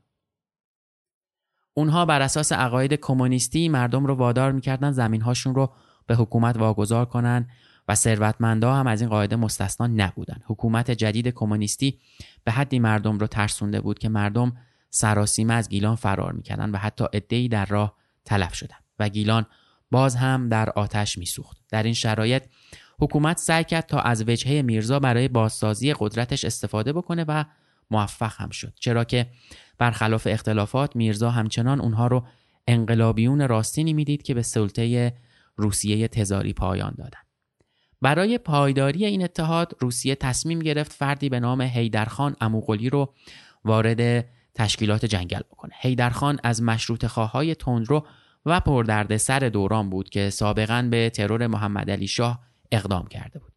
[1.73, 5.73] اونها بر اساس عقاید کمونیستی مردم رو وادار می‌کردن زمینهاشون رو
[6.11, 7.47] به حکومت واگذار کنن
[7.87, 10.37] و ثروتمندا هم از این قاعده مستثنا نبودن.
[10.45, 11.99] حکومت جدید کمونیستی
[12.43, 14.53] به حدی مردم رو ترسونده بود که مردم
[14.89, 17.95] سراسیمه از گیلان فرار می‌کردن و حتی عدهای در راه
[18.25, 19.45] تلف شدن و گیلان
[19.91, 21.57] باز هم در آتش میسوخت.
[21.69, 22.43] در این شرایط
[22.99, 27.43] حکومت سعی کرد تا از وجهه میرزا برای بازسازی قدرتش استفاده بکنه و
[27.91, 29.27] موفق هم شد چرا که
[29.77, 32.25] برخلاف اختلافات میرزا همچنان اونها رو
[32.67, 35.13] انقلابیون راستینی می‌دید که به سلطه
[35.55, 37.19] روسیه تزاری پایان دادن
[38.01, 43.13] برای پایداری این اتحاد روسیه تصمیم گرفت فردی به نام هیدرخان اموغلی رو
[43.65, 44.25] وارد
[44.55, 45.71] تشکیلات جنگل بکنه.
[45.81, 48.07] هیدرخان از مشروط خواهای تندرو
[48.45, 52.39] و پردرد سر دوران بود که سابقا به ترور محمد علی شاه
[52.71, 53.51] اقدام کرده بود.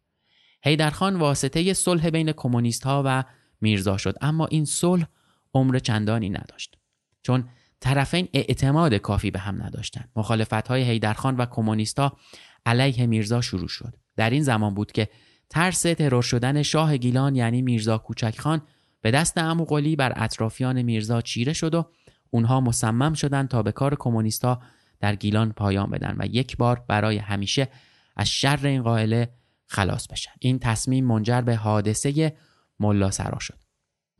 [0.63, 3.23] حیدرخان واسطه صلح بین کمونیست ها و
[3.61, 5.05] میرزا شد اما این صلح
[5.53, 6.77] عمر چندانی نداشت.
[7.21, 7.49] چون
[7.85, 10.09] طرفین اعتماد کافی به هم نداشتند.
[10.15, 12.17] مخالفت های حیدرخان و کمونیستا
[12.65, 13.93] علیه میرزا شروع شد.
[14.15, 15.09] در این زمان بود که
[15.49, 18.61] ترس ترور شدن شاه گیلان یعنی میرزا کوچک خان
[19.01, 19.65] به دست امو
[19.97, 21.85] بر اطرافیان میرزا چیره شد و
[22.29, 24.61] اونها مصمم شدند تا به کار کمونیستا
[24.99, 27.67] در گیلان پایان بدن و یک بار برای همیشه
[28.15, 29.29] از شر این قائله
[29.65, 30.31] خلاص بشن.
[30.39, 32.37] این تصمیم منجر به حادثه
[32.79, 33.59] ملا سرا شد.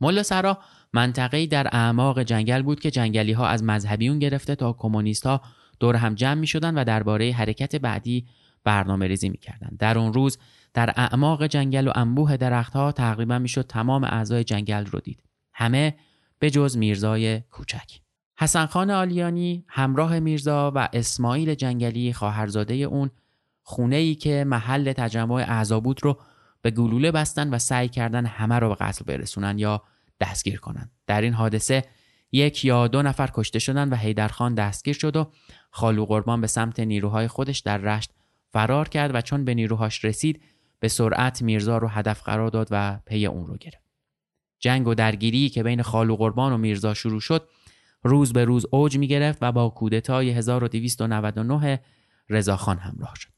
[0.00, 0.58] ملا سرا
[0.96, 5.40] منطقه‌ای در اعماق جنگل بود که جنگلی ها از مذهبیون گرفته تا کمونیست ها
[5.80, 8.26] دور هم جمع می شدن و درباره حرکت بعدی
[8.64, 9.76] برنامه ریزی می کردن.
[9.78, 10.38] در اون روز
[10.74, 15.22] در اعماق جنگل و انبوه درختها تقریبا می‌شد تمام اعضای جنگل رو دید.
[15.52, 15.94] همه
[16.38, 18.00] به جز میرزای کوچک.
[18.38, 23.10] حسن خان آلیانی همراه میرزا و اسماعیل جنگلی خواهرزاده اون
[23.62, 26.18] خونه ای که محل تجمع اعضا بود رو
[26.62, 29.82] به گلوله بستن و سعی کردن همه رو به قتل برسونن یا
[30.20, 31.84] دستگیر کنن در این حادثه
[32.32, 35.30] یک یا دو نفر کشته شدن و حیدرخان دستگیر شد و
[35.70, 38.10] خالو قربان به سمت نیروهای خودش در رشت
[38.52, 40.42] فرار کرد و چون به نیروهاش رسید
[40.80, 43.86] به سرعت میرزا رو هدف قرار داد و پی اون رو گرفت.
[44.58, 47.48] جنگ و درگیری که بین خالو قربان و میرزا شروع شد
[48.02, 51.80] روز به روز اوج می گرفت و با کودتای 1299
[52.28, 53.30] رضاخان همراه شد.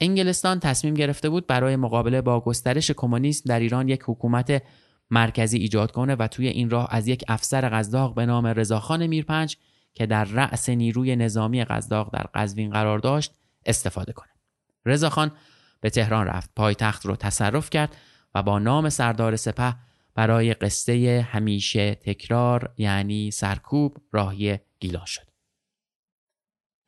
[0.00, 4.62] انگلستان تصمیم گرفته بود برای مقابله با گسترش کمونیسم در ایران یک حکومت
[5.10, 9.56] مرکزی ایجاد کنه و توی این راه از یک افسر قزداق به نام رضاخان میرپنج
[9.94, 13.34] که در رأس نیروی نظامی قزداق در قزوین قرار داشت
[13.66, 14.28] استفاده کنه.
[14.86, 15.32] رضاخان
[15.80, 17.96] به تهران رفت، پایتخت رو تصرف کرد
[18.34, 19.74] و با نام سردار سپه
[20.14, 25.28] برای قصه همیشه تکرار یعنی سرکوب راهی گیلان شد.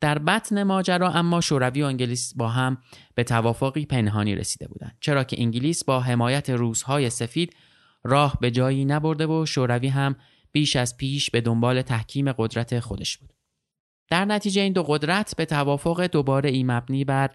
[0.01, 2.77] در بطن ماجرا اما شوروی و انگلیس با هم
[3.15, 7.55] به توافقی پنهانی رسیده بودند چرا که انگلیس با حمایت روزهای سفید
[8.03, 10.15] راه به جایی نبرده و شوروی هم
[10.51, 13.33] بیش از پیش به دنبال تحکیم قدرت خودش بود
[14.09, 17.31] در نتیجه این دو قدرت به توافق دوباره ای مبنی بر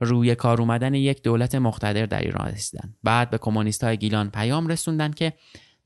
[0.00, 4.68] روی کار اومدن یک دولت مقتدر در ایران رسیدن بعد به کمونیست های گیلان پیام
[4.68, 5.32] رسوندن که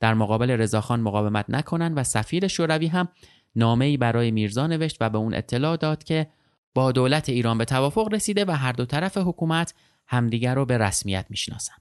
[0.01, 3.09] در مقابل رضاخان مقاومت نکنند و سفیر شوروی هم
[3.57, 6.27] نامه برای میرزا نوشت و به اون اطلاع داد که
[6.75, 9.75] با دولت ایران به توافق رسیده و هر دو طرف حکومت
[10.07, 11.75] همدیگر رو به رسمیت می‌شناسن.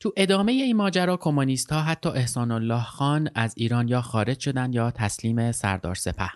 [0.00, 4.74] تو ادامه این ماجرا کمونیست ها حتی احسان الله خان از ایران یا خارج شدند
[4.74, 6.30] یا تسلیم سردار سپه.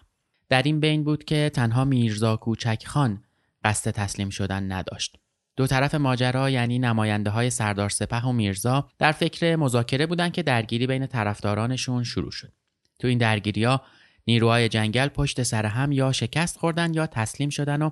[0.49, 3.25] در این بین بود که تنها میرزا کوچک خان
[3.65, 5.17] قصد تسلیم شدن نداشت.
[5.57, 10.43] دو طرف ماجرا یعنی نماینده های سردار سپه و میرزا در فکر مذاکره بودند که
[10.43, 12.53] درگیری بین طرفدارانشون شروع شد.
[12.99, 13.83] تو این درگیری ها
[14.27, 17.91] نیروهای جنگل پشت سر هم یا شکست خوردن یا تسلیم شدن و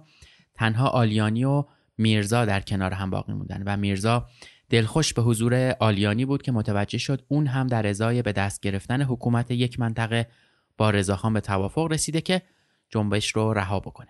[0.55, 1.64] تنها آلیانی و
[1.99, 4.27] میرزا در کنار هم باقی موندن و میرزا
[4.71, 9.03] دلخوش به حضور آلیانی بود که متوجه شد اون هم در ازای به دست گرفتن
[9.03, 10.29] حکومت یک منطقه
[10.77, 12.43] با رضاخان به توافق رسیده که
[12.91, 14.09] جنبش رو رها بکنه.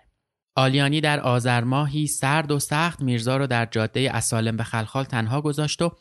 [0.55, 5.41] آلیانی در آذر ماهی سرد و سخت میرزا رو در جاده اسالم به خلخال تنها
[5.41, 5.91] گذاشت و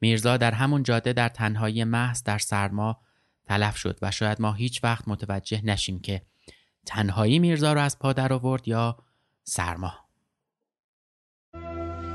[0.00, 3.00] میرزا در همون جاده در تنهایی محض در سرما
[3.46, 6.22] تلف شد و شاید ما هیچ وقت متوجه نشیم که
[6.86, 8.96] تنهایی میرزا رو از پا در آورد یا
[9.44, 9.92] سرما.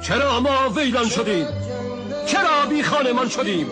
[0.01, 1.72] چرا ما ویران شدیم؟
[2.25, 3.67] چرا بی خانمان شدیم؟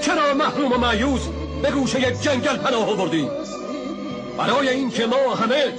[0.00, 1.20] چرا محروم و معیوز
[1.62, 3.30] به گوشه جنگل پناه آوردیم؟
[4.38, 5.72] برای اینکه ما همه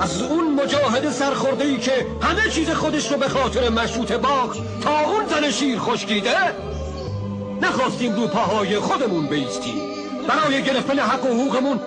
[0.00, 5.00] از اون مجاهد سرخورده ای که همه چیز خودش رو به خاطر مشروط باخت تا
[5.00, 6.36] اون زن شیر خشکیده
[7.62, 9.74] نخواستیم رو پاهای خودمون بیستیم.
[10.28, 11.80] برای گرفتن حق و حقوقمون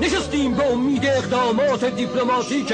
[0.00, 2.72] نشستیم به امید اقدامات دیپلماتیک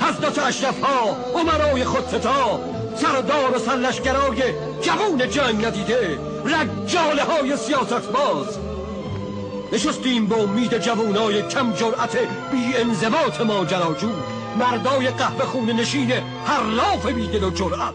[0.00, 2.60] حضرت اشرف ها عمرای خودستا
[2.96, 4.42] سردار و سلشگرای
[4.82, 8.58] جوون جنگ ندیده رجاله های سیاست باز
[9.72, 12.16] نشستیم به امید جوانای کم جرأت
[12.52, 14.10] بی انضباط ماجراجو
[14.58, 16.10] مردای قهوه خون نشین
[16.46, 17.94] هر لاف بیدل و جرأت.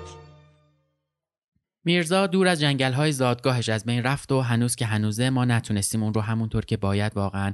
[1.84, 6.04] میرزا دور از جنگل های زادگاهش از بین رفت و هنوز که هنوزه ما نتونستیم
[6.04, 7.54] اون رو همونطور که باید واقعا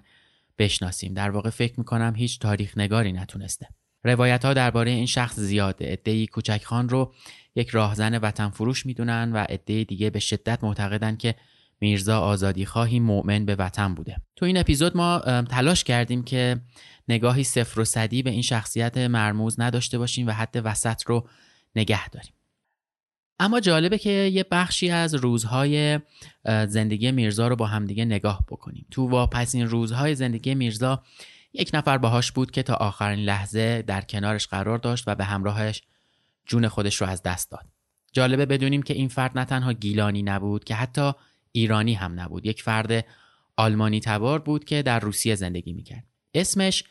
[0.57, 1.13] بشناسیم.
[1.13, 3.67] در واقع فکر می‌کنم هیچ تاریخ نگاری نتونسته.
[4.03, 5.91] روایت ها درباره این شخص زیاده.
[5.91, 7.13] عدهای کوچک خان رو
[7.55, 11.35] یک راهزن وطن فروش می‌دونن و عده دیگه به شدت معتقدن که
[11.81, 14.15] میرزا آزادی خواهی مؤمن به وطن بوده.
[14.35, 16.61] تو این اپیزود ما تلاش کردیم که
[17.07, 21.27] نگاهی صفر و صدی به این شخصیت مرموز نداشته باشیم و حد وسط رو
[21.75, 22.33] نگه داریم.
[23.39, 25.99] اما جالبه که یه بخشی از روزهای
[26.45, 28.85] زندگی میرزا رو با همدیگه نگاه بکنیم.
[28.91, 31.03] تو واپسین روزهای زندگی میرزا
[31.53, 35.83] یک نفر باهاش بود که تا آخرین لحظه در کنارش قرار داشت و به همراهش
[36.45, 37.65] جون خودش رو از دست داد.
[38.11, 41.11] جالبه بدونیم که این فرد نه تنها گیلانی نبود که حتی
[41.51, 42.45] ایرانی هم نبود.
[42.45, 43.05] یک فرد
[43.57, 46.03] آلمانی تبار بود که در روسیه زندگی می‌کرد.
[46.33, 46.83] اسمش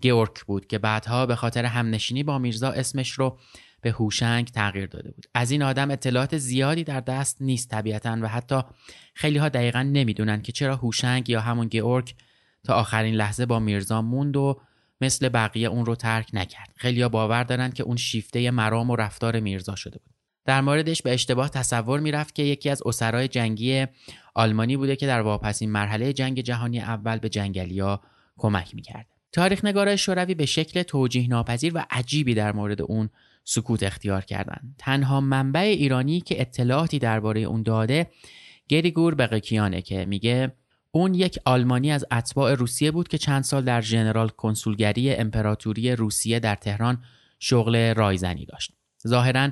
[0.00, 3.38] گیورک بود که بعدها به خاطر همنشینی با میرزا اسمش رو
[3.80, 8.28] به هوشنگ تغییر داده بود از این آدم اطلاعات زیادی در دست نیست طبیعتا و
[8.28, 8.60] حتی
[9.14, 12.14] خیلی ها دقیقا نمی‌دونن که چرا هوشنگ یا همون گیورک
[12.64, 14.60] تا آخرین لحظه با میرزا موند و
[15.00, 16.72] مثل بقیه اون رو ترک نکرد.
[16.76, 20.14] خیلی باور دارن که اون شیفته مرام و رفتار میرزا شده بود.
[20.44, 23.86] در موردش به اشتباه تصور می‌رفت که یکی از اسرای جنگی
[24.34, 28.00] آلمانی بوده که در واپسین مرحله جنگ جهانی اول به جنگلیا
[28.36, 29.06] کمک می‌کرد.
[29.32, 33.08] تاریخ نگارای شوروی به شکل توجیه ناپذیر و عجیبی در مورد اون
[33.44, 34.74] سکوت اختیار کردند.
[34.78, 38.10] تنها منبع ایرانی که اطلاعاتی درباره اون داده
[38.68, 40.52] گریگور بقکیانه که میگه
[40.96, 46.40] اون یک آلمانی از اتباع روسیه بود که چند سال در ژنرال کنسولگری امپراتوری روسیه
[46.40, 47.02] در تهران
[47.38, 48.72] شغل رایزنی داشت.
[49.08, 49.50] ظاهرا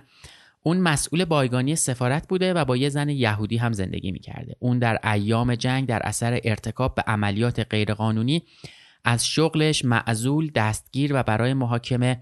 [0.62, 4.56] اون مسئول بایگانی سفارت بوده و با یه زن یهودی هم زندگی می‌کرده.
[4.58, 8.42] اون در ایام جنگ در اثر ارتکاب به عملیات غیرقانونی
[9.04, 12.20] از شغلش معزول دستگیر و برای محاکمه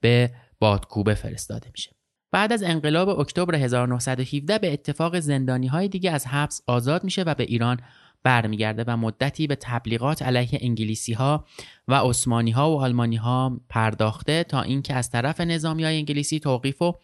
[0.00, 1.90] به بادکوبه فرستاده میشه
[2.32, 7.34] بعد از انقلاب اکتبر 1917 به اتفاق زندانی های دیگه از حبس آزاد میشه و
[7.34, 7.80] به ایران
[8.22, 11.44] برمیگرده و مدتی به تبلیغات علیه انگلیسی ها
[11.88, 16.82] و عثمانی ها و آلمانی ها پرداخته تا اینکه از طرف نظامی های انگلیسی توقیف
[16.82, 16.94] و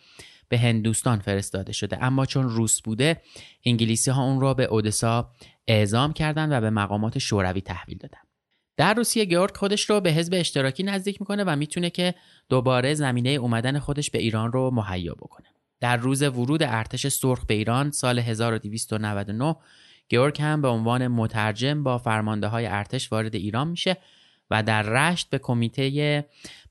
[0.49, 3.23] به هندوستان فرستاده شده اما چون روس بوده
[3.67, 5.31] انگلیسی ها اون را به اودسا
[5.67, 8.19] اعزام کردند و به مقامات شوروی تحویل دادن
[8.77, 12.15] در روسیه گیورگ خودش رو به حزب اشتراکی نزدیک می‌کنه و می‌تونه که
[12.49, 15.47] دوباره زمینه اومدن خودش به ایران رو مهیا بکنه.
[15.81, 19.57] در روز ورود ارتش سرخ به ایران سال 1299
[20.09, 23.97] گیورگ هم به عنوان مترجم با فرمانده های ارتش وارد ایران میشه
[24.51, 26.25] و در رشت به کمیته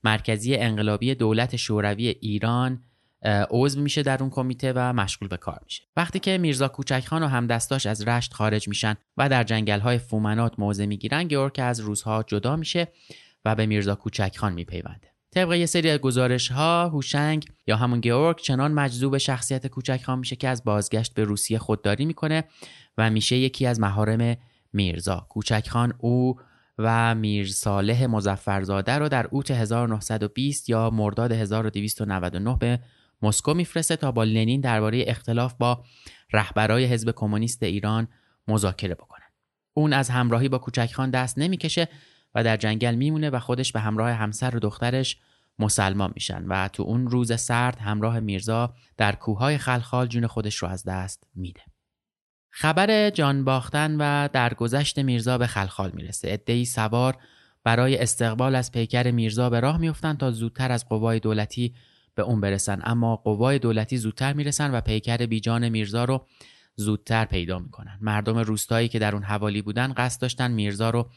[0.04, 2.82] مرکزی انقلابی دولت شوروی ایران
[3.50, 5.82] عضو میشه در اون کمیته و مشغول به کار میشه.
[5.96, 10.58] وقتی که میرزا کوچکخان و همدستاش از رشت خارج میشن و در جنگل های فومنات
[10.58, 12.88] موضع می‌گیرن که از روزها جدا میشه
[13.44, 15.17] و به میرزا کوچکخان میپیونده.
[15.30, 20.48] طبق یه سری از گزارش هوشنگ یا همون گیورک چنان مجذوب شخصیت کوچکخان میشه که
[20.48, 22.44] از بازگشت به روسیه خودداری می‌کنه
[22.98, 24.36] و میشه یکی از مهارم
[24.72, 26.36] میرزا کوچکخان او
[26.78, 32.80] و میر صالح مزفرزاده رو در اوت 1920 یا مرداد 1299 به
[33.22, 35.84] مسکو میفرسته تا با لنین درباره اختلاف با
[36.32, 38.08] رهبرای حزب کمونیست ایران
[38.48, 39.24] مذاکره بکنه.
[39.74, 41.88] اون از همراهی با کوچکخان دست نمی‌کشه
[42.38, 45.16] و در جنگل میمونه و خودش به همراه همسر و دخترش
[45.58, 50.68] مسلمان میشن و تو اون روز سرد همراه میرزا در کوههای خلخال جون خودش رو
[50.68, 51.60] از دست میده.
[52.50, 56.32] خبر جان باختن و درگذشت میرزا به خلخال می‌رسه.
[56.32, 57.16] ادهی سوار
[57.64, 61.74] برای استقبال از پیکر میرزا به راه میفتن تا زودتر از قوای دولتی
[62.14, 66.26] به اون برسن اما قوای دولتی زودتر می‌رسن و پیکر بیجان میرزا رو
[66.76, 71.10] زودتر پیدا می‌کنن مردم روستایی که در اون حوالی بودن قصد داشتن میرزا رو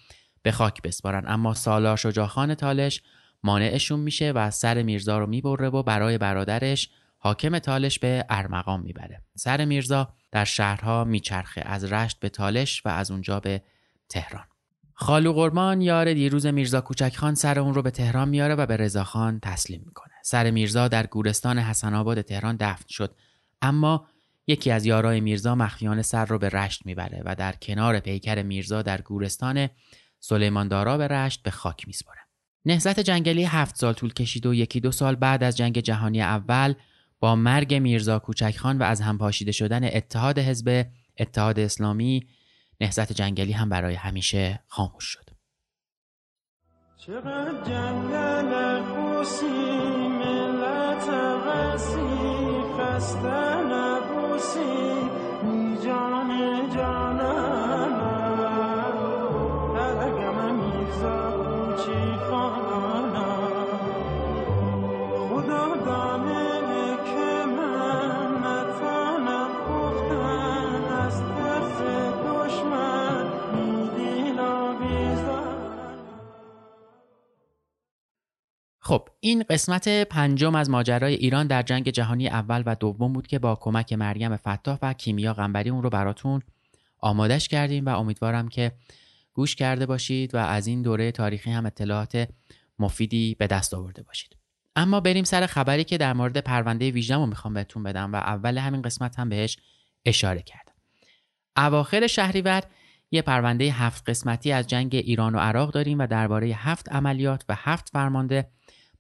[0.43, 1.23] به خاک بسپارن.
[1.27, 3.01] اما سالار شجاخان تالش
[3.43, 9.21] مانعشون میشه و سر میرزا رو می‌بره و برای برادرش حاکم تالش به ارمغان می‌بره.
[9.35, 13.61] سر میرزا در شهرها میچرخه از رشت به تالش و از اونجا به
[14.09, 14.45] تهران.
[14.93, 19.39] خالو قربان یار دیروز میرزا کوچک سر اون رو به تهران میاره و به رضاخان
[19.39, 20.13] تسلیم می‌کنه.
[20.23, 23.15] سر میرزا در گورستان حسن آباد تهران دفن شد.
[23.61, 24.07] اما
[24.47, 28.81] یکی از یارای میرزا مخفیانه سر رو به رشت می‌بره و در کنار پیکر میرزا
[28.81, 29.69] در گورستان
[30.23, 32.19] سلیمان دارا به رشت به خاک میسپره.
[32.65, 36.73] نهزت جنگلی هفت سال طول کشید و یکی دو سال بعد از جنگ جهانی اول
[37.19, 40.85] با مرگ میرزا کوچکخان و از هم پاشیده شدن اتحاد حزب
[41.19, 42.27] اتحاد اسلامی
[42.81, 45.29] نهزت جنگلی هم برای همیشه خاموش شد
[46.97, 51.09] چقدر جنگل خوشی ملت
[52.77, 55.09] خسته نبوسی
[55.85, 56.60] جان
[78.91, 83.39] خب این قسمت پنجم از ماجرای ایران در جنگ جهانی اول و دوم بود که
[83.39, 86.41] با کمک مریم فتاح و کیمیا قنبری اون رو براتون
[86.97, 88.71] آمادش کردیم و امیدوارم که
[89.33, 92.27] گوش کرده باشید و از این دوره تاریخی هم اطلاعات
[92.79, 94.40] مفیدی به دست آورده باشید.
[94.75, 98.57] اما بریم سر خبری که در مورد پرونده ویژدم رو می‌خوام بهتون بدم و اول
[98.57, 99.57] همین قسمت هم بهش
[100.05, 100.73] اشاره کردم.
[101.57, 102.63] اواخر شهریور
[103.11, 107.55] یه پرونده هفت قسمتی از جنگ ایران و عراق داریم و درباره هفت عملیات و
[107.57, 108.51] هفت فرمانده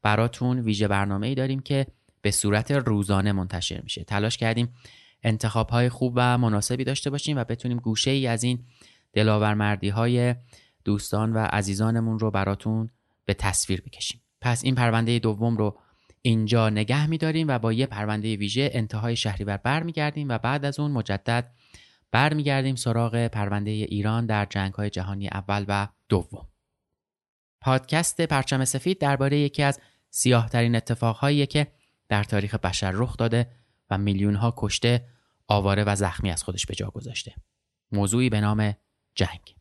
[0.01, 1.87] براتون ویژه برنامه ای داریم که
[2.21, 4.03] به صورت روزانه منتشر میشه.
[4.03, 4.73] تلاش کردیم
[5.23, 8.65] انتخاب های خوب و مناسبی داشته باشیم و بتونیم گوشه ای از این
[9.13, 10.35] دلاورمردی های
[10.85, 12.89] دوستان و عزیزانمون رو براتون
[13.25, 14.20] به تصویر بکشیم.
[14.41, 15.79] پس این پرونده دوم رو
[16.21, 20.91] اینجا نگه میداریم و با یه پرونده ویژه انتهای شهریور برمیگردیم و بعد از اون
[20.91, 21.51] مجدد
[22.11, 26.47] برمیگردیم سراغ پرونده ایران در جنگ های جهانی اول و دوم.
[27.61, 29.79] پادکست پرچم سفید درباره یکی از
[30.09, 31.67] سیاهترین اتفاقهایی که
[32.09, 33.51] در تاریخ بشر رخ داده
[33.89, 35.07] و میلیون ها کشته
[35.47, 37.35] آواره و زخمی از خودش به جا گذاشته.
[37.91, 38.73] موضوعی به نام
[39.15, 39.60] جنگ.